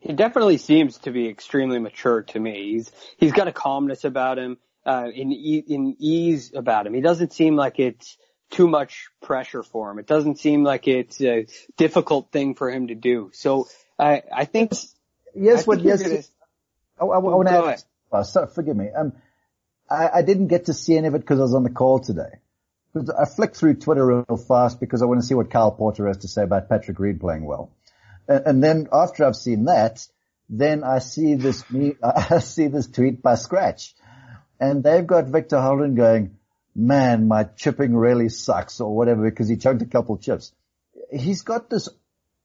[0.00, 2.72] He definitely seems to be extremely mature to me.
[2.72, 6.94] He's he's got a calmness about him, uh, in in ease about him.
[6.94, 8.16] He doesn't seem like it's
[8.50, 9.98] too much pressure for him.
[9.98, 11.46] It doesn't seem like it's a
[11.76, 13.30] difficult thing for him to do.
[13.34, 14.72] So I I think
[15.34, 16.02] yes, what yes.
[16.02, 16.22] Gonna...
[16.98, 17.82] I, I, I want to add,
[18.12, 18.88] oh, sorry, forgive me.
[18.90, 19.12] Um,
[19.90, 21.98] I, I didn't get to see any of it because I was on the call
[21.98, 22.40] today.
[22.96, 26.18] I flicked through Twitter real fast because I want to see what Kyle Porter has
[26.18, 27.70] to say about Patrick Reed playing well.
[28.30, 30.06] And, then after I've seen that,
[30.48, 33.94] then I see this me, I see this tweet by Scratch,
[34.60, 36.36] and they've got Viktor Hovland going,
[36.74, 40.52] "Man, my chipping really sucks," or whatever because he chunked a couple chips.
[41.12, 41.88] He's got this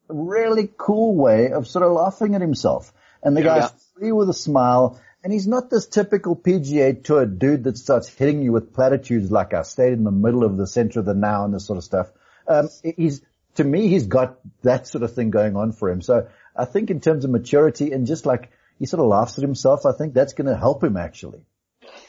[0.07, 2.91] really cool way of sort of laughing at himself.
[3.23, 3.99] And the yeah, guy's yeah.
[3.99, 4.99] free with a smile.
[5.23, 9.55] And he's not this typical PGA Tour dude that starts hitting you with platitudes like
[9.55, 11.83] I stayed in the middle of the center of the now and this sort of
[11.83, 12.11] stuff.
[12.47, 13.23] Um, he's,
[13.55, 16.01] to me, he's got that sort of thing going on for him.
[16.01, 19.41] So I think in terms of maturity and just like he sort of laughs at
[19.41, 21.45] himself, I think that's going to help him actually.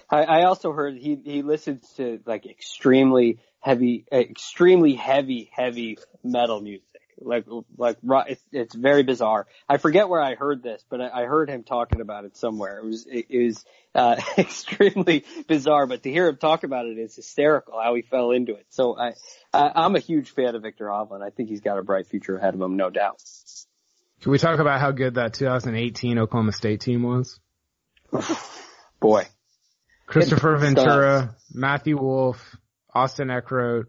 [0.08, 6.60] I, I also heard he he listens to like extremely heavy, extremely heavy, heavy metal
[6.60, 6.85] music
[7.20, 7.46] like
[7.76, 7.98] like
[8.28, 9.46] it's, it's very bizarre.
[9.68, 12.78] I forget where I heard this, but I, I heard him talking about it somewhere.
[12.78, 13.64] It was it, it was
[13.94, 17.80] uh, extremely bizarre, but to hear him talk about it is hysterical.
[17.82, 18.66] How he fell into it.
[18.70, 19.12] So I,
[19.52, 21.22] I I'm a huge fan of Viktor Hovland.
[21.22, 23.22] I think he's got a bright future ahead of him, no doubt.
[24.20, 27.38] Can we talk about how good that 2018 Oklahoma State team was?
[29.00, 29.26] Boy.
[30.08, 32.56] Kristoffer Ventura, Matthew Wolff,
[32.94, 33.86] Austin Eckroat,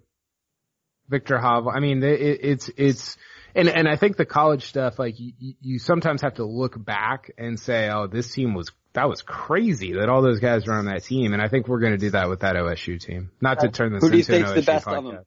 [1.10, 1.76] Viktor Hovland.
[1.76, 3.18] I mean, it, it's, it's,
[3.56, 7.32] and, and I think the college stuff, like you, you sometimes have to look back
[7.38, 10.86] and say, oh, this team was, that was crazy that all those guys were on
[10.86, 11.34] that team.
[11.34, 13.32] And I think we're going to do that with that OSU team.
[13.42, 14.98] Not to turn this Who do you into think's the best podcast.
[14.98, 15.26] of them?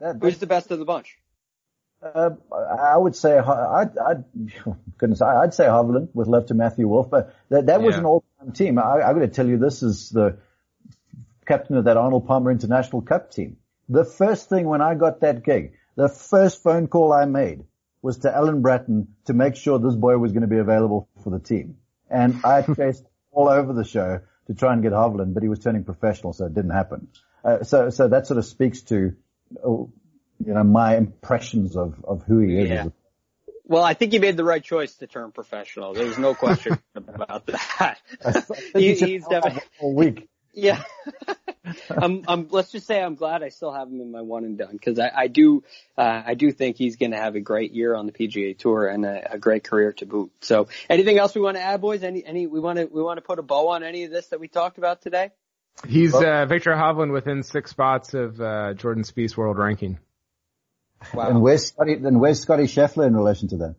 [0.00, 1.16] That, Who's the best of the bunch?
[2.02, 4.24] Uh, I would say, I'd, I'd,
[4.98, 8.00] goodness, I'd say Hovland with love to Matthew Wolff, but that, that was yeah.
[8.00, 8.78] an all-time team.
[8.78, 10.38] I, I'm going to tell you this is the
[11.46, 13.56] captain of that Arnold Palmer International Cup team.
[13.88, 17.64] The first thing when I got that gig, the first phone call I made
[18.02, 21.30] was to Alan Bratton to make sure this boy was going to be available for
[21.30, 21.78] the team.
[22.10, 25.58] And I chased all over the show to try and get Hovland, but he was
[25.58, 27.08] turning professional, so it didn't happen.
[27.44, 29.16] Uh, so, so that sort of speaks to
[29.64, 29.68] uh,
[30.44, 32.68] you know, my impressions of, of who he is.
[32.68, 32.88] Yeah.
[33.64, 35.92] Well, I think he made the right choice to turn professional.
[35.92, 37.98] There's no question about that.
[38.74, 40.28] he, he's definitely a week.
[40.56, 40.82] Yeah.
[41.90, 44.56] I'm, I'm, let's just say I'm glad I still have him in my one and
[44.56, 45.62] done because I, I do,
[45.96, 48.88] uh, I do think he's going to have a great year on the PGA Tour
[48.88, 50.32] and a, a, great career to boot.
[50.40, 52.02] So, anything else we want to add, boys?
[52.02, 54.28] Any, any, we want to, we want to put a bow on any of this
[54.28, 55.30] that we talked about today?
[55.86, 59.98] He's uh, Viktor Hovland within six spots of uh, Jordan Spieth's world ranking.
[61.12, 61.28] Wow.
[61.28, 61.96] And where's Scotty?
[61.96, 63.74] Then where's Scotty Scheffler in relation to that?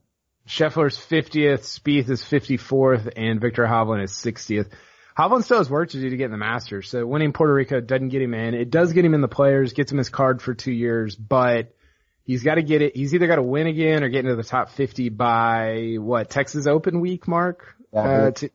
[0.47, 4.69] Scheffler's 50th, Spieth is 54th, and Viktor Hovland is 60th.
[5.17, 6.89] Hovland still has work to do to get in the Masters.
[6.89, 8.53] So winning Puerto Rico doesn't get him in.
[8.53, 11.73] It does get him in the players, gets him his card for two years, but
[12.23, 12.95] he's got to get it.
[12.95, 16.67] He's either got to win again or get into the top 50 by what Texas
[16.67, 17.75] Open week, Mark?
[17.91, 18.49] Yeah, uh, to,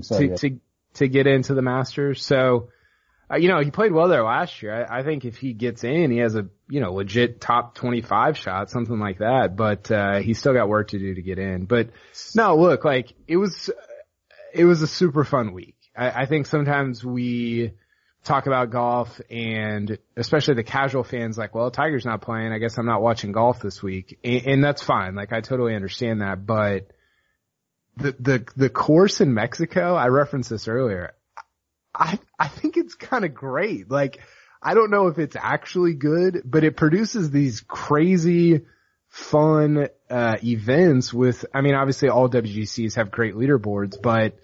[0.00, 0.36] so, to, yeah.
[0.36, 0.60] to,
[0.94, 2.24] to get into the Masters.
[2.24, 2.70] So,
[3.30, 4.86] uh, you know, he played well there last year.
[4.88, 8.38] I, I think if he gets in, he has a, you know, legit top 25
[8.38, 11.66] shot, something like that, but, uh, he's still got work to do to get in.
[11.66, 11.90] But
[12.34, 13.70] no, look, like it was,
[14.54, 15.75] it was a super fun week.
[15.96, 17.72] I, I think sometimes we
[18.26, 22.52] talk about golf and especially the casual fans like, well, Tiger's not playing.
[22.52, 24.18] I guess I'm not watching golf this week.
[24.24, 25.14] And, and that's fine.
[25.14, 26.90] Like I totally understand that, but
[27.96, 31.14] the, the, the course in Mexico, I referenced this earlier.
[31.94, 33.90] I, I think it's kind of great.
[33.90, 34.18] Like,
[34.62, 38.62] I don't know if it's actually good, but it produces these crazy,
[39.08, 44.36] fun, uh, events with, I mean, obviously all WGCs have great leaderboards, but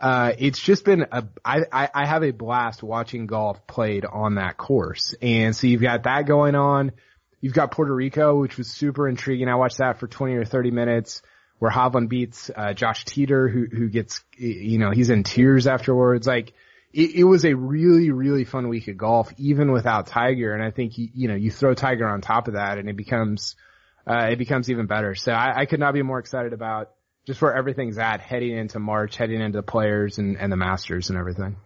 [0.00, 4.36] uh, it's just been a, I, I, I have a blast watching golf played on
[4.36, 5.14] that course.
[5.20, 6.92] And so you've got that going on.
[7.42, 9.48] You've got Puerto Rico, which was super intriguing.
[9.48, 11.22] I watched that for 20 or 30 minutes
[11.58, 16.26] where Hovland beats, uh, Josh Teater, who, who gets, you know, he's in tears afterwards.
[16.26, 16.54] Like,
[16.92, 20.54] it, it was a really, really fun week of golf, even without Tiger.
[20.54, 22.96] And I think, you, you know, you throw Tiger on top of that and it
[22.96, 23.56] becomes,
[24.06, 25.14] uh, it becomes even better.
[25.14, 26.90] So I, I could not be more excited about
[27.26, 31.10] just where everything's at heading into March, heading into the players and, and the masters
[31.10, 31.56] and everything.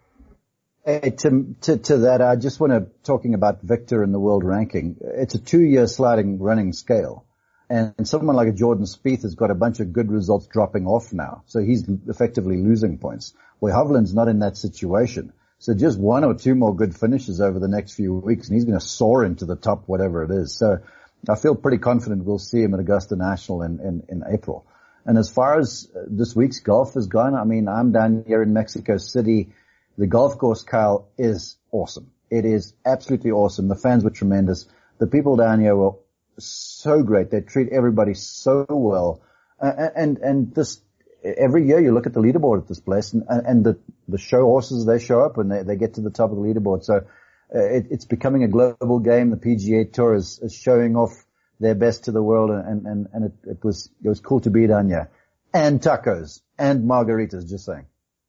[0.85, 4.45] Hey, to, to, to that, I just want to, talking about Viktor in the world
[4.45, 7.25] ranking, it's a two year sliding running scale.
[7.71, 10.87] And, and someone like a Jordan Spieth has got a bunch of good results dropping
[10.87, 11.45] off now.
[11.47, 13.33] So he's effectively losing points.
[13.61, 15.33] Where Hovland's not in that situation.
[15.59, 18.67] So just one or two more good finishes over the next few weeks and he's
[18.67, 20.55] going to soar into the top, whatever it is.
[20.55, 20.81] So
[21.27, 24.67] I feel pretty confident we'll see him at Augusta National in, in, in April.
[25.07, 28.53] And as far as this week's golf is gone, I mean, I'm down here in
[28.53, 29.53] Mexico City.
[29.99, 32.11] The golf course, Kyle, is awesome.
[32.31, 33.69] It is absolutely awesome.
[33.69, 34.67] The fans were tremendous.
[34.99, 35.93] The people down here were
[36.39, 37.31] so great.
[37.31, 39.21] They treat everybody so well.
[39.61, 40.81] Uh, and, and this,
[41.23, 43.79] every year you look at the leaderboard at this place and, and the,
[44.09, 46.43] the show horses, they show up and they, they get to the top of the
[46.43, 46.85] leaderboard.
[46.85, 47.07] So
[47.55, 49.31] uh, it, it's becoming a global game.
[49.31, 51.25] The PGA Tour is, is showing off
[51.61, 54.51] their best to the world, and and and it, it was it was cool to
[54.51, 55.11] be down here,
[55.53, 57.49] and tacos and margaritas.
[57.49, 57.87] Just saying.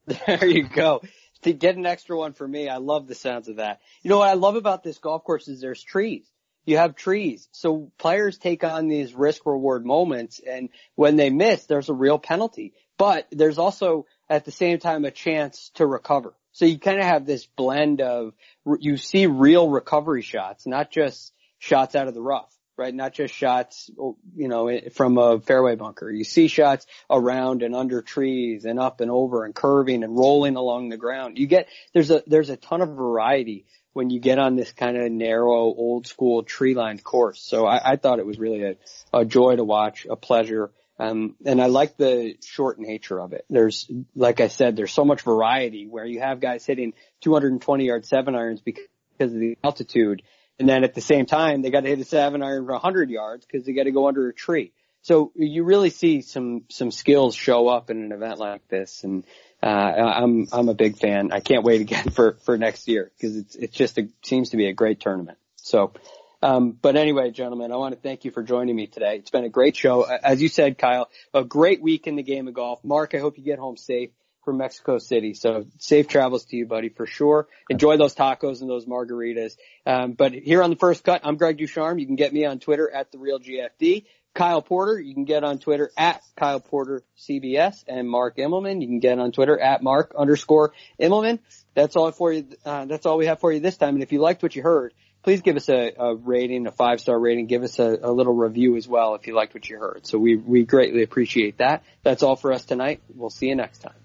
[0.27, 1.01] There you go.
[1.41, 3.81] To get an extra one for me, I love the sounds of that.
[4.01, 6.27] You know what I love about this golf course is there's trees.
[6.65, 7.47] You have trees.
[7.51, 12.17] So players take on these risk reward moments and when they miss, there's a real
[12.17, 12.73] penalty.
[12.97, 16.33] But there's also at the same time a chance to recover.
[16.51, 18.33] So you kind of have this blend of,
[18.79, 22.93] you see real recovery shots, not just shots out of the rough right?
[22.93, 23.89] Not just shots,
[24.35, 26.09] you know, from a fairway bunker.
[26.09, 30.55] You see shots around and under trees and up and over and curving and rolling
[30.55, 31.37] along the ground.
[31.37, 34.97] You get, there's a, there's a ton of variety when you get on this kind
[34.97, 37.41] of narrow, old school tree lined course.
[37.41, 38.75] So I, I thought it was really a,
[39.13, 40.71] a joy to watch, a pleasure.
[40.99, 43.45] Um, and I like the short nature of it.
[43.49, 48.05] There's, like I said, there's so much variety where you have guys hitting 220 yard
[48.05, 48.83] seven irons because
[49.19, 50.23] of the altitude
[50.59, 53.09] and then at the same time, they got to hit a seven iron for 100
[53.09, 54.71] yards because they got to go under a tree.
[55.01, 59.23] So you really see some some skills show up in an event like this, and
[59.61, 61.31] uh, I'm I'm a big fan.
[61.31, 64.57] I can't wait again for for next year because it's it's just a, seems to
[64.57, 65.37] be a great tournament.
[65.57, 65.93] So,
[66.41, 69.17] um, but anyway, gentlemen, I want to thank you for joining me today.
[69.17, 71.07] It's been a great show, as you said, Kyle.
[71.35, 72.83] A great week in the game of golf.
[72.83, 74.09] Mark, I hope you get home safe
[74.45, 75.33] from Mexico City.
[75.33, 77.47] So safe travels to you, buddy, for sure.
[77.69, 79.57] Enjoy those tacos and those margaritas.
[79.85, 81.99] Um, but here on the first cut, I'm Greg DuCharme.
[81.99, 84.05] You can get me on Twitter at the real GFD.
[84.35, 88.81] Kyle Porter, you can get on Twitter at Kyle Porter CBS and Mark Immelman.
[88.81, 91.39] You can get on Twitter at Mark underscore Immelman.
[91.73, 92.45] That's all for you.
[92.65, 93.95] Uh, that's all we have for you this time.
[93.95, 94.93] And if you liked what you heard,
[95.23, 97.47] please give us a, a rating, a five star rating.
[97.47, 100.05] Give us a, a, little review as well if you liked what you heard.
[100.05, 101.83] So we, we greatly appreciate that.
[102.03, 103.01] That's all for us tonight.
[103.13, 104.04] We'll see you next time.